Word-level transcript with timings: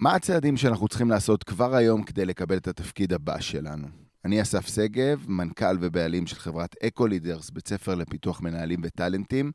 מה 0.00 0.14
הצעדים 0.14 0.56
שאנחנו 0.56 0.88
צריכים 0.88 1.10
לעשות 1.10 1.44
כבר 1.44 1.74
היום 1.74 2.02
כדי 2.02 2.24
לקבל 2.24 2.56
את 2.56 2.68
התפקיד 2.68 3.12
הבא 3.12 3.40
שלנו? 3.40 3.86
אני 4.24 4.42
אסף 4.42 4.66
שגב, 4.66 5.24
מנכ"ל 5.28 5.76
ובעלים 5.80 6.26
של 6.26 6.36
חברת 6.36 6.76
אקו-לידרס, 6.82 7.50
בית 7.50 7.68
ספר 7.68 7.94
לפיתוח 7.94 8.40
מנהלים 8.40 8.80
וטאלנטים. 8.82 9.52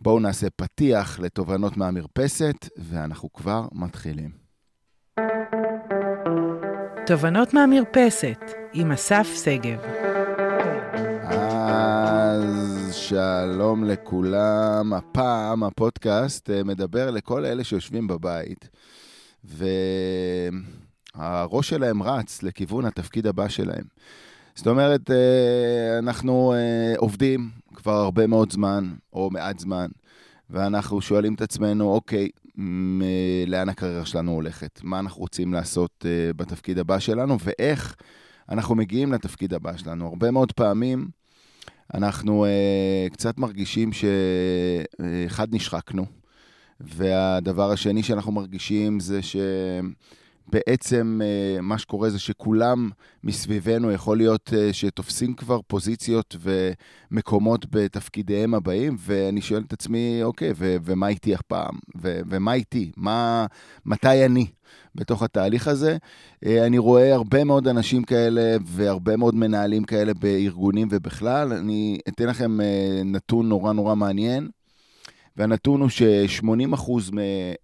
בואו 0.00 0.20
נעשה 0.20 0.46
פתיח 0.50 1.20
לתובנות 1.20 1.76
מהמרפסת, 1.76 2.68
ואנחנו 2.78 3.32
כבר 3.32 3.68
מתחילים. 3.72 4.30
תובנות 7.06 7.54
מהמרפסת 7.54 8.40
עם 8.72 8.92
אסף 8.92 9.28
שגב. 9.44 9.78
אז 11.22 12.94
שלום 12.94 13.84
לכולם. 13.84 14.92
הפעם 14.92 15.62
הפודקאסט 15.64 16.50
אה, 16.50 16.64
מדבר 16.64 17.10
לכל 17.10 17.44
אלה 17.44 17.64
שיושבים 17.64 18.06
בבית, 18.06 18.68
והראש 21.16 21.68
שלהם 21.68 22.02
רץ 22.02 22.42
לכיוון 22.42 22.84
התפקיד 22.84 23.26
הבא 23.26 23.48
שלהם. 23.48 23.84
זאת 24.58 24.66
אומרת, 24.66 25.10
אה, 25.10 25.98
אנחנו 25.98 26.52
אה, 26.52 26.94
עובדים 26.96 27.50
כבר 27.74 27.92
הרבה 27.92 28.26
מאוד 28.26 28.52
זמן, 28.52 28.94
או 29.12 29.30
מעט 29.30 29.58
זמן, 29.58 29.86
ואנחנו 30.50 31.00
שואלים 31.00 31.34
את 31.34 31.42
עצמנו, 31.42 31.92
אוקיי, 31.92 32.28
לאן 33.46 33.68
הקריירה 33.68 34.06
שלנו 34.06 34.32
הולכת? 34.32 34.80
מה 34.82 34.98
אנחנו 34.98 35.20
רוצים 35.20 35.52
לעשות 35.52 36.04
בתפקיד 36.36 36.78
הבא 36.78 36.98
שלנו, 36.98 37.36
ואיך 37.44 37.96
אנחנו 38.48 38.74
מגיעים 38.74 39.12
לתפקיד 39.12 39.54
הבא 39.54 39.76
שלנו. 39.76 40.06
הרבה 40.06 40.30
מאוד 40.30 40.52
פעמים 40.52 41.08
אנחנו 41.94 42.46
קצת 43.12 43.38
מרגישים 43.38 43.90
שאחד, 43.92 45.54
נשחקנו, 45.54 46.06
והדבר 46.80 47.70
השני 47.70 48.02
שאנחנו 48.02 48.32
מרגישים 48.32 49.00
זה 49.00 49.20
שבעצם 50.48 51.20
uh, 51.20 51.60
מה 51.60 51.78
שקורה 51.78 52.10
זה 52.10 52.18
שכולם 52.18 52.90
מסביבנו, 53.24 53.92
יכול 53.92 54.16
להיות 54.16 54.50
uh, 54.52 54.72
שתופסים 54.72 55.34
כבר 55.34 55.60
פוזיציות 55.66 56.36
ומקומות 56.40 57.66
בתפקידיהם 57.70 58.54
הבאים, 58.54 58.96
ואני 58.98 59.40
שואל 59.40 59.62
את 59.66 59.72
עצמי, 59.72 60.20
אוקיי, 60.22 60.52
ו- 60.56 60.76
ומה 60.84 61.08
איתי 61.08 61.34
אף 61.34 61.42
פעם? 61.42 61.78
ו- 62.02 62.20
ומה 62.28 62.54
איתי? 62.54 62.92
מה, 62.96 63.46
מתי 63.86 64.24
אני? 64.24 64.46
בתוך 64.94 65.22
התהליך 65.22 65.68
הזה. 65.68 65.96
אה, 66.46 66.66
אני 66.66 66.78
רואה 66.78 67.14
הרבה 67.14 67.44
מאוד 67.44 67.68
אנשים 67.68 68.02
כאלה 68.02 68.56
והרבה 68.64 69.16
מאוד 69.16 69.34
מנהלים 69.34 69.84
כאלה 69.84 70.14
בארגונים 70.14 70.88
ובכלל. 70.90 71.52
אני 71.52 71.98
אתן 72.08 72.26
לכם 72.26 72.60
אה, 72.60 73.02
נתון 73.04 73.48
נורא 73.48 73.72
נורא 73.72 73.94
מעניין, 73.94 74.48
והנתון 75.38 75.80
הוא 75.80 75.88
ש-80% 75.88 76.90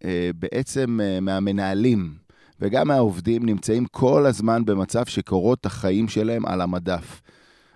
אה, 0.04 0.30
בעצם 0.38 1.00
מהמנהלים 1.22 2.14
וגם 2.60 2.88
מהעובדים 2.88 3.46
נמצאים 3.46 3.86
כל 3.86 4.26
הזמן 4.26 4.64
במצב 4.64 5.06
שקורות 5.06 5.66
החיים 5.66 6.08
שלהם 6.08 6.46
על 6.46 6.60
המדף. 6.60 7.20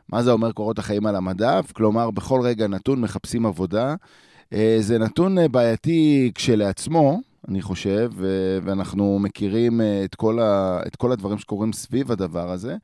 מה 0.08 0.22
זה 0.22 0.30
אומר 0.30 0.52
קורות 0.52 0.78
החיים 0.78 1.06
על 1.06 1.16
המדף? 1.16 1.72
כלומר, 1.72 2.10
בכל 2.10 2.40
רגע 2.40 2.66
נתון 2.66 3.00
מחפשים 3.00 3.46
עבודה. 3.46 3.94
זה 4.80 4.98
נתון 4.98 5.36
בעייתי 5.50 6.30
כשלעצמו, 6.34 7.20
אני 7.48 7.62
חושב, 7.62 8.10
ואנחנו 8.62 9.18
מכירים 9.18 9.80
אה, 9.80 10.04
את 10.04 10.14
כל, 10.14 10.40
ה, 10.40 10.80
את 10.86 10.96
כל 10.96 11.12
הדברים 11.12 11.38
שקורים 11.38 11.72
סביב 11.72 12.12
הדבר 12.12 12.50
הזה. 12.50 12.76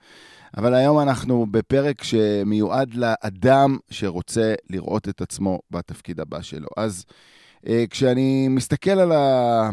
אבל 0.56 0.74
היום 0.74 1.00
אנחנו 1.00 1.46
בפרק 1.50 2.04
שמיועד 2.04 2.94
לאדם 2.94 3.76
שרוצה 3.90 4.54
לראות 4.70 5.08
את 5.08 5.20
עצמו 5.20 5.60
בתפקיד 5.70 6.20
הבא 6.20 6.42
שלו. 6.42 6.68
אז 6.76 7.04
אה, 7.66 7.84
כשאני 7.90 8.48
מסתכל 8.48 8.90
על, 8.90 9.12
ה, 9.12 9.70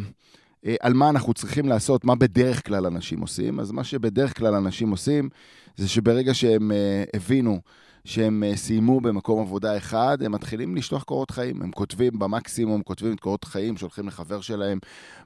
אה, 0.65 0.75
על 0.81 0.93
מה 0.93 1.09
אנחנו 1.09 1.33
צריכים 1.33 1.69
לעשות, 1.69 2.05
מה 2.05 2.15
בדרך 2.15 2.65
כלל 2.67 2.85
אנשים 2.85 3.21
עושים, 3.21 3.59
אז 3.59 3.71
מה 3.71 3.83
שבדרך 3.83 4.37
כלל 4.37 4.55
אנשים 4.55 4.91
עושים, 4.91 5.29
זה 5.77 5.87
שברגע 5.87 6.33
שהם 6.33 6.71
הבינו 7.13 7.61
שהם 8.05 8.43
אה, 8.43 8.55
סיימו 8.55 9.01
במקום 9.01 9.41
עבודה 9.41 9.77
אחד, 9.77 10.17
הם 10.21 10.31
מתחילים 10.31 10.75
לשלוח 10.75 11.03
קורות 11.03 11.31
חיים. 11.31 11.61
הם 11.61 11.71
כותבים 11.71 12.19
במקסימום, 12.19 12.81
כותבים 12.81 13.13
את 13.13 13.19
קורות 13.19 13.43
חיים, 13.43 13.77
שולחים 13.77 14.07
לחבר 14.07 14.41
שלהם, 14.41 14.79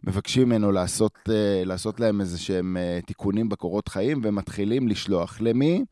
מבקשים 0.04 0.50
ממנו 0.50 0.72
לעשות, 0.72 1.14
אה, 1.30 1.64
לעשות 1.66 2.00
להם 2.00 2.22
איזה 2.22 2.40
שהם 2.40 2.78
אה, 2.78 3.00
תיקונים 3.06 3.50
בקורות 3.50 3.88
חיים, 3.88 4.22
ומתחילים 4.24 4.88
לשלוח. 4.88 5.38
למי? 5.42 5.86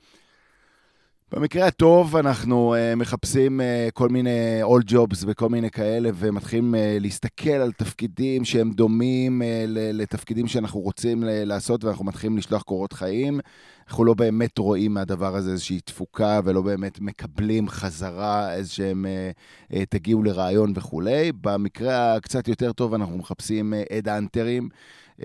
במקרה 1.31 1.67
הטוב, 1.67 2.15
אנחנו 2.15 2.75
מחפשים 2.97 3.61
כל 3.93 4.09
מיני 4.09 4.61
all 4.63 4.91
jobs 4.91 5.23
וכל 5.27 5.49
מיני 5.49 5.71
כאלה, 5.71 6.09
ומתחילים 6.15 6.75
להסתכל 6.99 7.49
על 7.49 7.71
תפקידים 7.71 8.45
שהם 8.45 8.71
דומים 8.71 9.41
לתפקידים 9.67 10.47
שאנחנו 10.47 10.79
רוצים 10.79 11.23
לעשות, 11.25 11.83
ואנחנו 11.83 12.05
מתחילים 12.05 12.37
לשלוח 12.37 12.61
קורות 12.61 12.93
חיים. 12.93 13.39
אנחנו 13.87 14.05
לא 14.05 14.13
באמת 14.13 14.57
רואים 14.57 14.93
מהדבר 14.93 15.35
הזה 15.35 15.51
איזושהי 15.51 15.79
תפוקה, 15.79 16.39
ולא 16.43 16.61
באמת 16.61 16.99
מקבלים 16.99 17.69
חזרה 17.69 18.53
איזשהם, 18.53 19.05
uh, 19.05 19.73
uh, 19.73 19.77
תגיעו 19.89 20.23
לרעיון 20.23 20.73
וכולי. 20.75 21.31
במקרה 21.41 22.15
הקצת 22.15 22.47
יותר 22.47 22.73
טוב, 22.73 22.93
אנחנו 22.93 23.17
מחפשים 23.17 23.73
אד 23.91 24.07
uh, 24.07 24.11
אנטרים. 24.11 24.69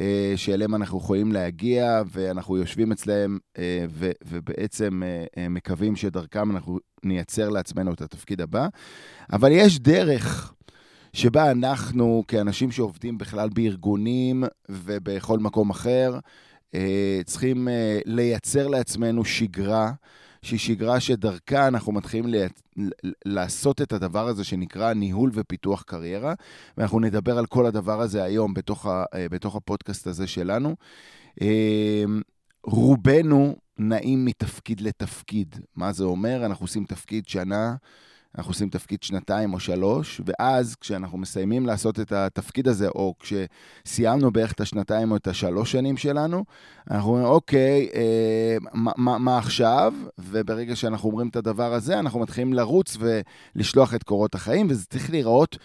אה, 0.00 0.32
שאליהם 0.36 0.74
אנחנו 0.74 0.98
יכולים 0.98 1.32
להגיע, 1.32 2.02
ואנחנו 2.12 2.56
יושבים 2.56 2.92
אצלם 2.92 3.38
אה, 3.58 3.84
ו- 3.88 4.10
ובעצם 4.26 5.02
אה, 5.36 5.48
מקווים 5.48 5.96
שדרכם 5.96 6.50
אנחנו 6.50 6.78
נייצר 7.04 7.48
לעצמנו 7.48 7.92
את 7.92 8.02
התפקיד 8.02 8.40
הבא. 8.40 8.68
אבל 9.32 9.52
יש 9.52 9.78
דרך 9.78 10.54
שבה 11.12 11.50
אנחנו, 11.50 12.24
כאנשים 12.28 12.70
שעובדים 12.70 13.18
בכלל 13.18 13.48
בארגונים 13.48 14.44
ובכל 14.68 15.38
מקום 15.38 15.70
אחר, 15.70 16.18
צריכים 17.24 17.68
לייצר 18.04 18.66
לעצמנו 18.66 19.24
שגרה. 19.24 19.92
שהיא 20.42 20.58
שגרה 20.58 21.00
שדרכה 21.00 21.68
אנחנו 21.68 21.92
מתחילים 21.92 22.34
ל... 22.34 22.46
לעשות 23.24 23.82
את 23.82 23.92
הדבר 23.92 24.28
הזה 24.28 24.44
שנקרא 24.44 24.92
ניהול 24.92 25.30
ופיתוח 25.34 25.82
קריירה, 25.82 26.34
ואנחנו 26.76 27.00
נדבר 27.00 27.38
על 27.38 27.46
כל 27.46 27.66
הדבר 27.66 28.00
הזה 28.00 28.22
היום 28.22 28.54
בתוך, 28.54 28.86
ה... 28.86 29.04
בתוך 29.30 29.56
הפודקאסט 29.56 30.06
הזה 30.06 30.26
שלנו. 30.26 30.76
רובנו 32.64 33.56
נעים 33.78 34.24
מתפקיד 34.24 34.80
לתפקיד. 34.80 35.56
מה 35.76 35.92
זה 35.92 36.04
אומר? 36.04 36.46
אנחנו 36.46 36.64
עושים 36.64 36.84
תפקיד 36.84 37.28
שנה, 37.28 37.74
אנחנו 38.36 38.50
עושים 38.50 38.68
תפקיד 38.68 39.02
שנתיים 39.02 39.54
או 39.54 39.60
שלוש, 39.60 40.20
ואז 40.24 40.74
כשאנחנו 40.74 41.18
מסיימים 41.18 41.66
לעשות 41.66 42.00
את 42.00 42.12
התפקיד 42.12 42.68
הזה, 42.68 42.88
או 42.88 43.14
כשסיימנו 43.18 44.30
בערך 44.30 44.52
את 44.52 44.60
השנתיים 44.60 45.10
או 45.10 45.16
את 45.16 45.26
השלוש 45.26 45.72
שנים 45.72 45.96
שלנו, 45.96 46.44
אנחנו 46.90 47.10
אומרים, 47.10 47.26
אוקיי, 47.26 47.88
אה, 47.94 48.56
מה, 48.74 48.92
מה, 48.96 49.18
מה 49.18 49.38
עכשיו? 49.38 49.94
וברגע 50.18 50.76
שאנחנו 50.76 51.08
אומרים 51.08 51.28
את 51.28 51.36
הדבר 51.36 51.74
הזה, 51.74 51.98
אנחנו 51.98 52.20
מתחילים 52.20 52.52
לרוץ 52.52 52.96
ולשלוח 53.00 53.94
את 53.94 54.02
קורות 54.02 54.34
החיים, 54.34 54.66
וזה 54.70 54.86
צריך 54.86 55.10
להיראות 55.10 55.58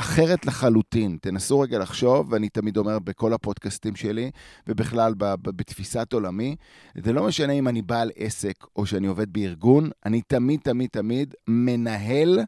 אחרת 0.00 0.46
לחלוטין. 0.46 1.18
תנסו 1.20 1.60
רגע 1.60 1.78
לחשוב, 1.78 2.32
ואני 2.32 2.48
תמיד 2.48 2.76
אומר 2.76 2.98
בכל 2.98 3.32
הפודקאסטים 3.32 3.96
שלי, 3.96 4.30
ובכלל 4.66 5.14
בתפיסת 5.42 6.12
עולמי, 6.12 6.56
זה 7.04 7.12
לא 7.12 7.26
משנה 7.26 7.52
אם 7.52 7.68
אני 7.68 7.82
בעל 7.82 8.10
עסק 8.16 8.54
או 8.76 8.86
שאני 8.86 9.06
עובד 9.06 9.32
בארגון, 9.32 9.90
אני 10.06 10.22
תמיד, 10.22 10.60
תמיד, 10.60 10.90
תמיד 10.92 11.34
מנהל 11.48 12.40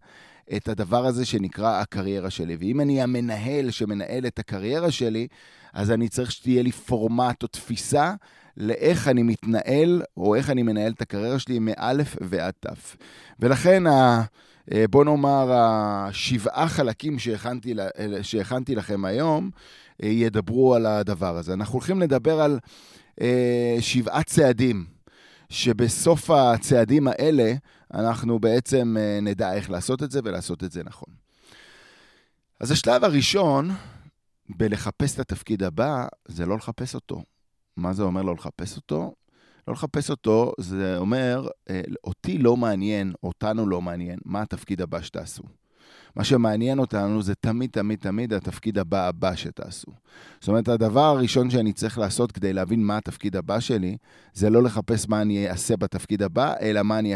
את 0.56 0.68
הדבר 0.68 1.06
הזה 1.06 1.24
שנקרא 1.24 1.80
הקריירה 1.80 2.30
שלי. 2.30 2.56
ואם 2.60 2.80
אני 2.80 3.02
המנהל 3.02 3.70
שמנהל 3.70 4.26
את 4.26 4.38
הקריירה 4.38 4.90
שלי, 4.90 5.26
אז 5.72 5.90
אני 5.90 6.08
צריך 6.08 6.32
שתהיה 6.32 6.62
לי 6.62 6.72
פורמט 6.72 7.42
או 7.42 7.48
תפיסה 7.48 8.14
לאיך 8.60 9.08
אני 9.08 9.22
מתנהל, 9.22 10.02
או 10.16 10.34
איך 10.34 10.50
אני 10.50 10.62
מנהל 10.62 10.92
את 10.92 11.02
הקריירה 11.02 11.38
שלי 11.38 11.58
מאלף 11.58 12.16
ועד 12.20 12.54
תף. 12.60 12.96
ולכן 13.40 13.86
ה... 13.86 14.22
אה, 14.72 14.84
בוא 14.90 15.04
נאמר, 15.04 15.52
השבעה 15.52 16.68
חלקים 16.68 17.18
שהכנתי, 17.18 17.74
שהכנתי 18.22 18.74
לכם 18.74 19.04
היום 19.04 19.50
אה, 20.02 20.08
ידברו 20.08 20.74
על 20.74 20.86
הדבר 20.86 21.36
הזה. 21.36 21.52
אנחנו 21.52 21.74
הולכים 21.74 22.00
לדבר 22.00 22.40
על 22.40 22.58
אה, 23.20 23.76
שבעה 23.80 24.22
צעדים, 24.22 24.84
שבסוף 25.48 26.30
הצעדים 26.30 27.08
האלה 27.08 27.52
אנחנו 27.94 28.38
בעצם 28.38 28.96
נדע 29.22 29.52
איך 29.54 29.70
לעשות 29.70 30.02
את 30.02 30.10
זה 30.10 30.20
ולעשות 30.24 30.64
את 30.64 30.72
זה 30.72 30.82
נכון. 30.84 31.14
אז 32.60 32.70
השלב 32.70 33.04
הראשון 33.04 33.70
בלחפש 34.48 35.14
את 35.14 35.18
התפקיד 35.18 35.62
הבא, 35.62 36.06
זה 36.28 36.46
לא 36.46 36.56
לחפש 36.56 36.94
אותו. 36.94 37.22
מה 37.76 37.92
זה 37.92 38.02
אומר 38.02 38.22
לא 38.22 38.34
לחפש 38.34 38.76
אותו? 38.76 39.14
לא 39.68 39.74
לחפש 39.74 40.10
אותו, 40.10 40.52
זה 40.58 40.98
אומר, 40.98 41.48
אה, 41.70 41.80
אותי 42.04 42.38
לא 42.38 42.56
מעניין, 42.56 43.12
אותנו 43.22 43.68
לא 43.68 43.82
מעניין, 43.82 44.18
מה 44.24 44.42
התפקיד 44.42 44.80
הבא 44.80 45.02
שתעשו. 45.02 45.42
מה 46.16 46.24
שמעניין 46.24 46.78
אותנו 46.78 47.22
זה 47.22 47.34
תמיד, 47.34 47.70
תמיד, 47.70 47.98
תמיד 47.98 48.32
התפקיד 48.32 48.78
הבא 48.78 49.08
הבא 49.08 49.36
שתעשו. 49.36 49.92
זאת 50.40 50.48
אומרת, 50.48 50.68
הדבר 50.68 51.00
הראשון 51.04 51.50
שאני 51.50 51.72
צריך 51.72 51.98
לעשות 51.98 52.32
כדי 52.32 52.52
להבין 52.52 52.84
מה 52.84 52.96
התפקיד 52.96 53.36
הבא 53.36 53.60
שלי, 53.60 53.96
זה 54.34 54.50
לא 54.50 54.62
לחפש 54.62 55.08
מה 55.08 55.22
אני 55.22 55.50
אעשה 55.50 55.76
בתפקיד 55.76 56.22
הבא, 56.22 56.54
אלא 56.60 56.82
מה 56.82 56.98
אני 56.98 57.14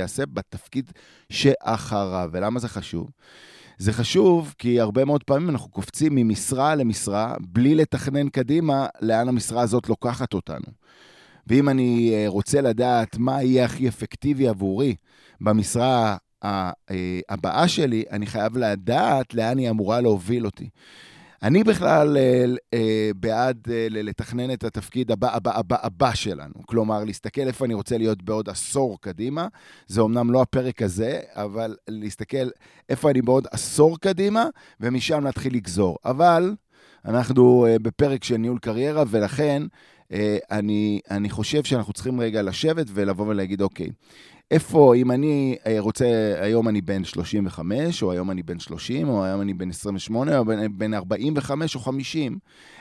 אעשה 0.00 0.26
בתפקיד 0.26 0.92
שאחריו. 1.32 2.30
ולמה 2.32 2.60
זה 2.60 2.68
חשוב? 2.68 3.10
זה 3.78 3.92
חשוב, 3.92 4.54
כי 4.58 4.80
הרבה 4.80 5.04
מאוד 5.04 5.24
פעמים 5.24 5.50
אנחנו 5.50 5.70
קופצים 5.70 6.14
ממשרה 6.14 6.74
למשרה, 6.74 7.34
בלי 7.40 7.74
לתכנן 7.74 8.28
קדימה 8.28 8.86
לאן 9.00 9.28
המשרה 9.28 9.62
הזאת 9.62 9.88
לוקחת 9.88 10.34
אותנו. 10.34 10.66
ואם 11.46 11.68
אני 11.68 12.12
אה, 12.14 12.24
רוצה 12.28 12.60
לדעת 12.60 13.18
מה 13.18 13.42
יהיה 13.42 13.64
הכי 13.64 13.88
אפקטיבי 13.88 14.48
עבורי 14.48 14.94
במשרה 15.40 16.16
אה, 16.44 16.70
הבאה 17.28 17.68
שלי, 17.68 18.04
אני 18.10 18.26
חייב 18.26 18.56
לדעת 18.56 19.34
לאן 19.34 19.58
היא 19.58 19.70
אמורה 19.70 20.00
להוביל 20.00 20.46
אותי. 20.46 20.68
אני 21.46 21.64
בכלל 21.64 22.16
אה, 22.16 22.44
אה, 22.74 23.10
בעד 23.16 23.68
אה, 23.70 23.86
לתכנן 23.90 24.52
את 24.52 24.64
התפקיד 24.64 25.10
הבא, 25.10 25.36
הבא, 25.36 25.58
הבא, 25.58 25.76
הבא 25.82 26.14
שלנו. 26.14 26.54
כלומר, 26.66 27.04
להסתכל 27.04 27.40
איפה 27.40 27.64
אני 27.64 27.74
רוצה 27.74 27.98
להיות 27.98 28.22
בעוד 28.22 28.48
עשור 28.48 29.00
קדימה. 29.00 29.48
זה 29.86 30.00
אומנם 30.00 30.30
לא 30.30 30.42
הפרק 30.42 30.82
הזה, 30.82 31.20
אבל 31.32 31.76
להסתכל 31.88 32.48
איפה 32.88 33.10
אני 33.10 33.22
בעוד 33.22 33.46
עשור 33.50 33.98
קדימה, 33.98 34.46
ומשם 34.80 35.24
להתחיל 35.24 35.54
לגזור. 35.54 35.98
אבל 36.04 36.54
אנחנו 37.04 37.66
בפרק 37.82 38.24
של 38.24 38.36
ניהול 38.36 38.58
קריירה, 38.58 39.04
ולכן 39.08 39.62
אני, 40.50 41.00
אני 41.10 41.30
חושב 41.30 41.64
שאנחנו 41.64 41.92
צריכים 41.92 42.20
רגע 42.20 42.42
לשבת 42.42 42.86
ולבוא 42.90 43.26
ולהגיד, 43.26 43.62
אוקיי, 43.62 43.90
איפה, 44.50 44.94
אם 44.94 45.10
אני 45.10 45.56
אה, 45.66 45.76
רוצה, 45.78 46.34
היום 46.40 46.68
אני 46.68 46.80
בן 46.80 47.04
35, 47.04 48.02
או 48.02 48.12
היום 48.12 48.30
אני 48.30 48.42
בן 48.42 48.58
30, 48.58 49.08
או 49.08 49.24
היום 49.24 49.40
אני 49.40 49.54
בן 49.54 49.70
28, 49.70 50.38
או 50.38 50.44
בן 50.70 50.94
45 50.94 51.74
או 51.74 51.80
50, 51.80 52.38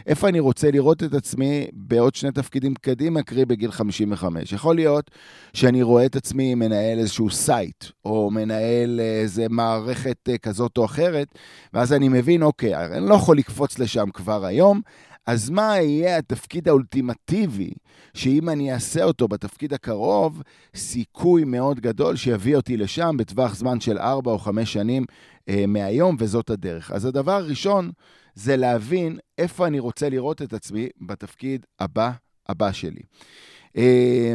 איפה 0.08 0.30
אני 0.30 0.40
רוצה 0.40 0.72
לראות 0.72 1.04
את 1.04 1.14
עצמי 1.14 1.68
בעוד 1.74 2.16
שני 2.16 2.32
תפקידים 2.32 2.74
קדימה, 2.82 3.24
קרי 3.24 3.46
בגיל 3.46 3.72
55? 3.72 4.54
יכול 4.54 4.76
להיות 4.76 5.12
שאני 5.54 5.84
רואה 5.84 6.06
את 6.06 6.16
עצמי 6.16 6.56
מנהל 6.56 7.00
איזשהו 7.00 7.30
site, 7.30 7.86
או 8.06 8.32
מנהל 8.32 9.00
איזה 9.00 9.46
מערכת 9.50 10.30
אה, 10.30 10.38
כזאת 10.38 10.78
או 10.78 10.86
אחרת, 10.86 11.28
ואז 11.74 11.94
אני 11.94 12.10
מבין, 12.10 12.44
אוקיי, 12.44 12.86
אני 12.86 13.10
לא 13.10 13.16
יכול 13.16 13.38
לקפוץ 13.38 13.80
לשם 13.80 14.10
כבר 14.14 14.46
היום, 14.46 14.82
אז 15.26 15.50
מה 15.50 15.78
יהיה 15.80 16.18
התפקיד 16.18 16.68
האולטימטיבי, 16.68 17.72
שאם 18.14 18.50
אני 18.50 18.74
אעשה 18.74 19.04
אותו 19.04 19.28
בתפקיד 19.28 19.74
הקרוב, 19.74 20.42
סיכוי 20.76 21.44
מאוד 21.44 21.80
גדול 21.80 22.16
שיביא 22.16 22.56
אותי 22.56 22.78
לשם 22.78 23.16
בטווח 23.18 23.56
זמן 23.56 23.80
של 23.80 23.98
4 23.98 24.32
או 24.32 24.40
5 24.40 24.74
שנים 24.74 25.06
אה, 25.50 25.66
מהיום, 25.68 26.16
וזאת 26.20 26.50
הדרך. 26.50 26.92
אז 26.92 27.06
הדבר 27.06 27.32
הראשון 27.32 27.92
זה 28.36 28.58
להבין 28.58 29.18
איפה 29.38 29.68
אני 29.68 29.80
רוצה 29.80 30.10
לראות 30.10 30.42
את 30.42 30.54
עצמי 30.54 30.90
בתפקיד 31.02 31.66
הבא, 31.80 32.12
הבא 32.50 32.72
שלי. 32.72 33.02
אה, 33.78 34.34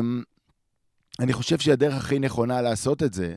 אני 1.21 1.33
חושב 1.33 1.59
שהדרך 1.59 1.95
הכי 1.95 2.19
נכונה 2.19 2.63
לעשות 2.63 3.03
את 3.03 3.15
זה, 3.15 3.35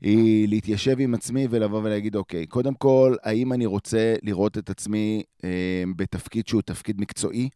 היא 0.00 0.48
להתיישב 0.48 0.96
עם 0.98 1.14
עצמי 1.14 1.46
ולבוא 1.50 1.80
ולהגיד, 1.82 2.16
אוקיי, 2.16 2.46
קודם 2.46 2.74
כל, 2.74 3.16
האם 3.22 3.52
אני 3.52 3.66
רוצה 3.66 4.14
לראות 4.22 4.58
את 4.58 4.70
עצמי 4.70 5.22
אה, 5.44 5.84
בתפקיד 5.96 6.48
שהוא 6.48 6.62
תפקיד 6.62 7.00
מקצועי 7.00 7.48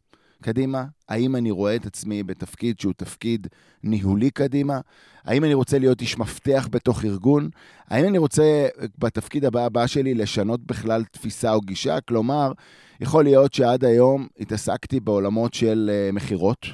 קדימה? 0.42 0.84
האם 1.08 1.36
אני 1.36 1.50
רואה 1.50 1.76
את 1.76 1.86
עצמי 1.86 2.22
בתפקיד 2.22 2.80
שהוא 2.80 2.92
תפקיד 2.96 3.46
ניהולי 3.84 4.30
קדימה? 4.30 4.80
האם 5.24 5.44
אני 5.44 5.54
רוצה 5.54 5.78
להיות 5.78 6.00
איש 6.00 6.18
מפתח 6.18 6.68
בתוך 6.70 7.04
ארגון? 7.04 7.50
האם 7.88 8.04
אני 8.04 8.18
רוצה 8.18 8.68
בתפקיד 8.98 9.44
הבא 9.44 9.64
הבא 9.64 9.86
שלי 9.86 10.14
לשנות 10.14 10.60
בכלל 10.66 11.04
תפיסה 11.04 11.52
או 11.52 11.60
גישה? 11.60 12.00
כלומר, 12.00 12.52
יכול 13.00 13.24
להיות 13.24 13.54
שעד 13.54 13.84
היום 13.84 14.26
התעסקתי 14.40 15.00
בעולמות 15.00 15.54
של 15.54 15.90
אה, 15.92 16.12
מכירות, 16.12 16.66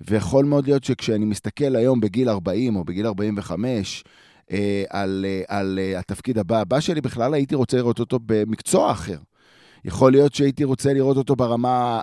ויכול 0.00 0.44
מאוד 0.44 0.66
להיות 0.66 0.84
שכשאני 0.84 1.24
מסתכל 1.24 1.76
היום 1.76 2.00
בגיל 2.00 2.28
40 2.28 2.76
או 2.76 2.84
בגיל 2.84 3.06
45, 3.06 4.04
אה, 4.06 4.10
על, 4.90 5.26
אה, 5.28 5.58
על 5.58 5.78
אה, 5.82 5.98
התפקיד 5.98 6.38
הבא 6.38 6.60
הבא 6.60 6.80
שלי, 6.80 7.00
בכלל 7.00 7.34
הייתי 7.34 7.54
רוצה 7.54 7.76
לראות 7.76 8.00
אותו 8.00 8.18
במקצוע 8.26 8.92
אחר. 8.92 9.18
יכול 9.84 10.12
להיות 10.12 10.34
שהייתי 10.34 10.64
רוצה 10.64 10.92
לראות 10.92 11.16
אותו 11.16 11.36
ברמה 11.36 12.00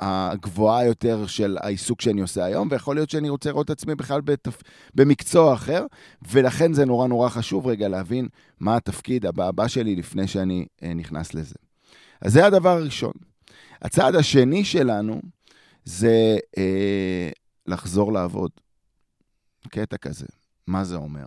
הגבוהה 0.00 0.84
יותר 0.84 1.26
של 1.26 1.56
העיסוק 1.60 2.00
שאני 2.00 2.20
עושה 2.20 2.44
היום, 2.44 2.68
ויכול 2.70 2.96
להיות 2.96 3.10
שאני 3.10 3.28
רוצה 3.28 3.50
לראות 3.50 3.64
את 3.64 3.70
עצמי 3.70 3.94
בכלל 3.94 4.20
בתפ... 4.20 4.62
במקצוע 4.94 5.54
אחר, 5.54 5.86
ולכן 6.30 6.72
זה 6.72 6.84
נורא 6.84 7.06
נורא 7.06 7.28
חשוב 7.28 7.66
רגע 7.66 7.88
להבין 7.88 8.28
מה 8.60 8.76
התפקיד 8.76 9.26
הבא 9.26 9.48
הבא 9.48 9.68
שלי 9.68 9.96
לפני 9.96 10.28
שאני 10.28 10.66
אה, 10.82 10.94
נכנס 10.94 11.34
לזה. 11.34 11.54
אז 12.20 12.32
זה 12.32 12.46
הדבר 12.46 12.70
הראשון. 12.70 13.12
הצעד 13.82 14.14
השני 14.14 14.64
שלנו 14.64 15.20
זה 15.84 16.38
אה, 16.58 17.30
לחזור 17.66 18.12
לעבוד. 18.12 18.50
קטע 19.68 19.96
כזה. 19.96 20.26
מה 20.66 20.84
זה 20.84 20.96
אומר? 20.96 21.24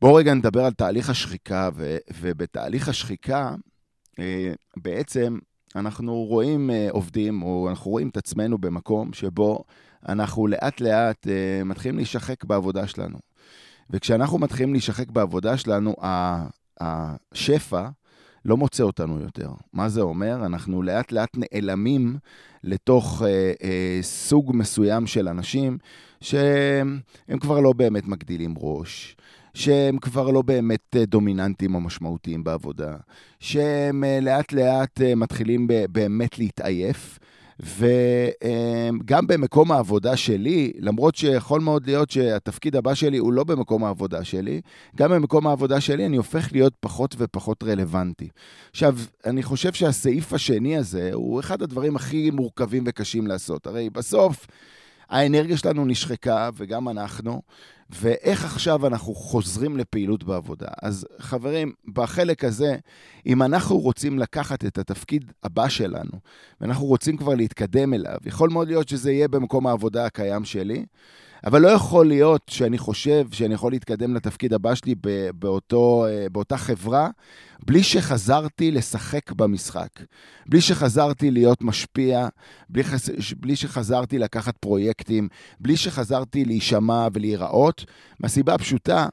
בואו 0.00 0.14
רגע 0.14 0.34
נדבר 0.34 0.64
על 0.64 0.72
תהליך 0.72 1.10
השחיקה, 1.10 1.70
ו, 1.74 1.96
ובתהליך 2.20 2.88
השחיקה, 2.88 3.54
אה, 4.18 4.52
בעצם 4.76 5.38
אנחנו 5.76 6.14
רואים 6.14 6.70
אה, 6.70 6.88
עובדים, 6.90 7.42
או 7.42 7.68
אנחנו 7.70 7.90
רואים 7.90 8.08
את 8.08 8.16
עצמנו 8.16 8.58
במקום 8.58 9.12
שבו 9.12 9.64
אנחנו 10.08 10.46
לאט 10.46 10.80
לאט 10.80 11.28
אה, 11.28 11.64
מתחילים 11.64 11.96
להישחק 11.96 12.44
בעבודה 12.44 12.86
שלנו. 12.86 13.18
וכשאנחנו 13.90 14.38
מתחילים 14.38 14.72
להישחק 14.72 15.10
בעבודה 15.10 15.56
שלנו, 15.56 15.94
השפע 16.80 17.88
לא 18.44 18.56
מוצא 18.56 18.82
אותנו 18.82 19.20
יותר. 19.20 19.50
מה 19.72 19.88
זה 19.88 20.00
אומר? 20.00 20.46
אנחנו 20.46 20.82
לאט 20.82 21.12
לאט 21.12 21.36
נעלמים 21.36 22.16
לתוך 22.64 23.22
אה, 23.22 23.52
אה, 23.62 23.98
סוג 24.02 24.50
מסוים 24.54 25.06
של 25.06 25.28
אנשים 25.28 25.78
שהם 26.20 27.38
כבר 27.40 27.60
לא 27.60 27.72
באמת 27.72 28.06
מגדילים 28.06 28.54
ראש. 28.58 29.16
שהם 29.54 29.98
כבר 29.98 30.30
לא 30.30 30.42
באמת 30.42 30.96
אה, 30.96 31.04
דומיננטיים 31.04 31.74
או 31.74 31.80
משמעותיים 31.80 32.44
בעבודה, 32.44 32.96
שהם 33.40 34.04
אה, 34.04 34.20
לאט 34.20 34.52
לאט 34.52 35.00
אה, 35.00 35.14
מתחילים 35.14 35.66
באמת 35.88 36.38
להתעייף. 36.38 37.18
וגם 37.60 39.26
במקום 39.26 39.72
העבודה 39.72 40.16
שלי, 40.16 40.72
למרות 40.78 41.16
שיכול 41.16 41.60
מאוד 41.60 41.86
להיות 41.86 42.10
שהתפקיד 42.10 42.76
הבא 42.76 42.94
שלי 42.94 43.18
הוא 43.18 43.32
לא 43.32 43.44
במקום 43.44 43.84
העבודה 43.84 44.24
שלי, 44.24 44.60
גם 44.96 45.10
במקום 45.10 45.46
העבודה 45.46 45.80
שלי 45.80 46.06
אני 46.06 46.16
הופך 46.16 46.52
להיות 46.52 46.72
פחות 46.80 47.14
ופחות 47.18 47.62
רלוונטי. 47.62 48.28
עכשיו, 48.70 48.96
אני 49.26 49.42
חושב 49.42 49.72
שהסעיף 49.72 50.32
השני 50.32 50.76
הזה 50.76 51.10
הוא 51.12 51.40
אחד 51.40 51.62
הדברים 51.62 51.96
הכי 51.96 52.30
מורכבים 52.30 52.84
וקשים 52.86 53.26
לעשות. 53.26 53.66
הרי 53.66 53.90
בסוף... 53.90 54.46
האנרגיה 55.08 55.56
שלנו 55.56 55.84
נשחקה, 55.84 56.50
וגם 56.56 56.88
אנחנו, 56.88 57.42
ואיך 57.90 58.44
עכשיו 58.44 58.86
אנחנו 58.86 59.14
חוזרים 59.14 59.76
לפעילות 59.76 60.24
בעבודה. 60.24 60.68
אז 60.82 61.06
חברים, 61.18 61.72
בחלק 61.92 62.44
הזה, 62.44 62.76
אם 63.26 63.42
אנחנו 63.42 63.78
רוצים 63.78 64.18
לקחת 64.18 64.64
את 64.64 64.78
התפקיד 64.78 65.32
הבא 65.42 65.68
שלנו, 65.68 66.12
ואנחנו 66.60 66.86
רוצים 66.86 67.16
כבר 67.16 67.34
להתקדם 67.34 67.94
אליו, 67.94 68.16
יכול 68.24 68.50
מאוד 68.50 68.68
להיות 68.68 68.88
שזה 68.88 69.12
יהיה 69.12 69.28
במקום 69.28 69.66
העבודה 69.66 70.06
הקיים 70.06 70.44
שלי, 70.44 70.84
אבל 71.46 71.62
לא 71.62 71.68
יכול 71.68 72.06
להיות 72.06 72.42
שאני 72.50 72.78
חושב 72.78 73.26
שאני 73.32 73.54
יכול 73.54 73.72
להתקדם 73.72 74.14
לתפקיד 74.14 74.54
הבא 74.54 74.74
שלי 74.74 74.94
באותו, 75.34 76.06
אה, 76.08 76.26
באותה 76.32 76.56
חברה, 76.56 77.08
בלי 77.66 77.82
שחזרתי 77.82 78.70
לשחק 78.70 79.32
במשחק, 79.32 79.88
בלי 80.46 80.60
שחזרתי 80.60 81.30
להיות 81.30 81.62
משפיע, 81.62 82.28
בלי, 82.68 82.84
חז... 82.84 83.10
בלי 83.36 83.56
שחזרתי 83.56 84.18
לקחת 84.18 84.56
פרויקטים, 84.56 85.28
בלי 85.60 85.76
שחזרתי 85.76 86.44
להישמע 86.44 87.08
ולהיראות, 87.12 87.84
מהסיבה 88.20 88.54
הפשוטה 88.54 89.06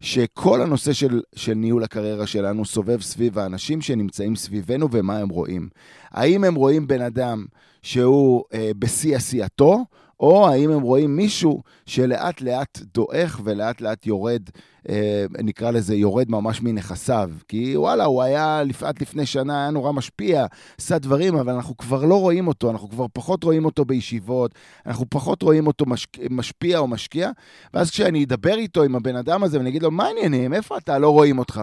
שכל 0.00 0.62
הנושא 0.62 0.92
של, 0.92 1.20
של 1.34 1.54
ניהול 1.54 1.84
הקריירה 1.84 2.26
שלנו 2.26 2.64
סובב 2.64 3.00
סביב 3.00 3.38
האנשים 3.38 3.80
שנמצאים 3.80 4.36
סביבנו 4.36 4.88
ומה 4.92 5.18
הם 5.18 5.28
רואים. 5.28 5.68
האם 6.10 6.44
הם 6.44 6.54
רואים 6.54 6.86
בן 6.86 7.00
אדם 7.02 7.44
שהוא 7.82 8.44
אה, 8.54 8.70
בשיא 8.78 9.16
עשייתו, 9.16 9.84
או 10.22 10.48
האם 10.48 10.70
הם 10.70 10.80
רואים 10.82 11.16
מישהו 11.16 11.62
שלאט 11.86 12.40
לאט 12.40 12.78
דועך 12.94 13.40
ולאט 13.44 13.80
לאט 13.80 14.06
יורד, 14.06 14.42
אה, 14.88 15.24
נקרא 15.38 15.70
לזה, 15.70 15.94
יורד 15.94 16.30
ממש 16.30 16.62
מנכסיו. 16.62 17.30
כי 17.48 17.76
וואלה, 17.76 18.04
הוא 18.04 18.22
היה 18.22 18.62
עד 18.82 19.00
לפני 19.00 19.26
שנה, 19.26 19.60
היה 19.62 19.70
נורא 19.70 19.92
משפיע, 19.92 20.46
עשה 20.78 20.98
דברים, 20.98 21.34
אבל 21.36 21.52
אנחנו 21.52 21.76
כבר 21.76 22.04
לא 22.04 22.20
רואים 22.20 22.48
אותו, 22.48 22.70
אנחנו 22.70 22.90
כבר 22.90 23.06
פחות 23.12 23.44
רואים 23.44 23.64
אותו 23.64 23.84
בישיבות, 23.84 24.54
אנחנו 24.86 25.06
פחות 25.10 25.42
רואים 25.42 25.66
אותו 25.66 25.86
מש, 25.86 26.06
משפיע 26.30 26.78
או 26.78 26.86
משקיע, 26.86 27.30
ואז 27.74 27.90
כשאני 27.90 28.24
אדבר 28.24 28.54
איתו, 28.54 28.82
עם 28.82 28.96
הבן 28.96 29.16
אדם 29.16 29.42
הזה, 29.42 29.58
ואני 29.58 29.70
אגיד 29.70 29.82
לו, 29.82 29.90
מה 29.90 30.04
העניינים? 30.04 30.54
איפה 30.54 30.76
אתה? 30.76 30.98
לא 30.98 31.10
רואים 31.10 31.38
אותך. 31.38 31.62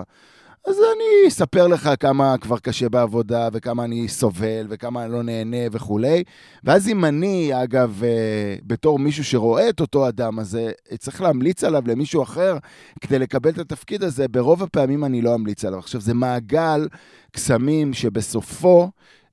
אז 0.67 0.75
אני 0.77 1.27
אספר 1.27 1.67
לך 1.67 1.89
כמה 1.99 2.37
כבר 2.37 2.59
קשה 2.59 2.89
בעבודה, 2.89 3.49
וכמה 3.53 3.83
אני 3.83 4.07
סובל, 4.07 4.65
וכמה 4.69 5.03
אני 5.03 5.11
לא 5.11 5.23
נהנה 5.23 5.57
וכולי. 5.71 6.23
ואז 6.63 6.87
אם 6.87 7.05
אני, 7.05 7.63
אגב, 7.63 8.01
אה, 8.03 8.55
בתור 8.63 8.99
מישהו 8.99 9.23
שרואה 9.23 9.69
את 9.69 9.79
אותו 9.79 10.07
אדם 10.07 10.39
הזה, 10.39 10.71
צריך 10.97 11.21
להמליץ 11.21 11.63
עליו 11.63 11.83
למישהו 11.85 12.23
אחר 12.23 12.57
כדי 13.01 13.19
לקבל 13.19 13.49
את 13.49 13.57
התפקיד 13.57 14.03
הזה, 14.03 14.27
ברוב 14.27 14.63
הפעמים 14.63 15.05
אני 15.05 15.21
לא 15.21 15.35
אמליץ 15.35 15.65
עליו. 15.65 15.79
עכשיו, 15.79 16.01
זה 16.01 16.13
מעגל 16.13 16.87
קסמים 17.31 17.93
שבסופו... 17.93 18.89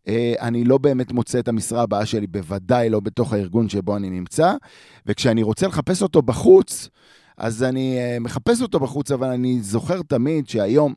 אה, 0.09 0.35
אני 0.41 0.65
לא 0.65 0.79
באמת 0.79 1.13
מוצא 1.13 1.39
את 1.39 1.49
המשרה 1.49 1.83
הבאה 1.83 2.07
שלי, 2.07 2.27
בוודאי 2.27 2.91
לא 2.91 3.01
בתוך 3.01 3.33
הארגון 3.33 3.69
שבו 3.69 3.97
אני 3.97 4.11
נמצא, 4.11 4.53
וכשאני 5.07 5.43
רוצה 5.43 5.67
לחפש 5.67 6.03
אותו 6.03 6.23
בחוץ, 6.23 6.89
אז 7.37 7.63
אני 7.63 7.99
uh, 7.99 8.21
מחפש 8.21 8.63
אותו 8.63 8.81
בחוץ, 8.81 9.11
אבל 9.11 9.29
אני 9.29 9.61
זוכר 9.61 10.03
תמיד 10.03 10.49
שהיום, 10.49 10.95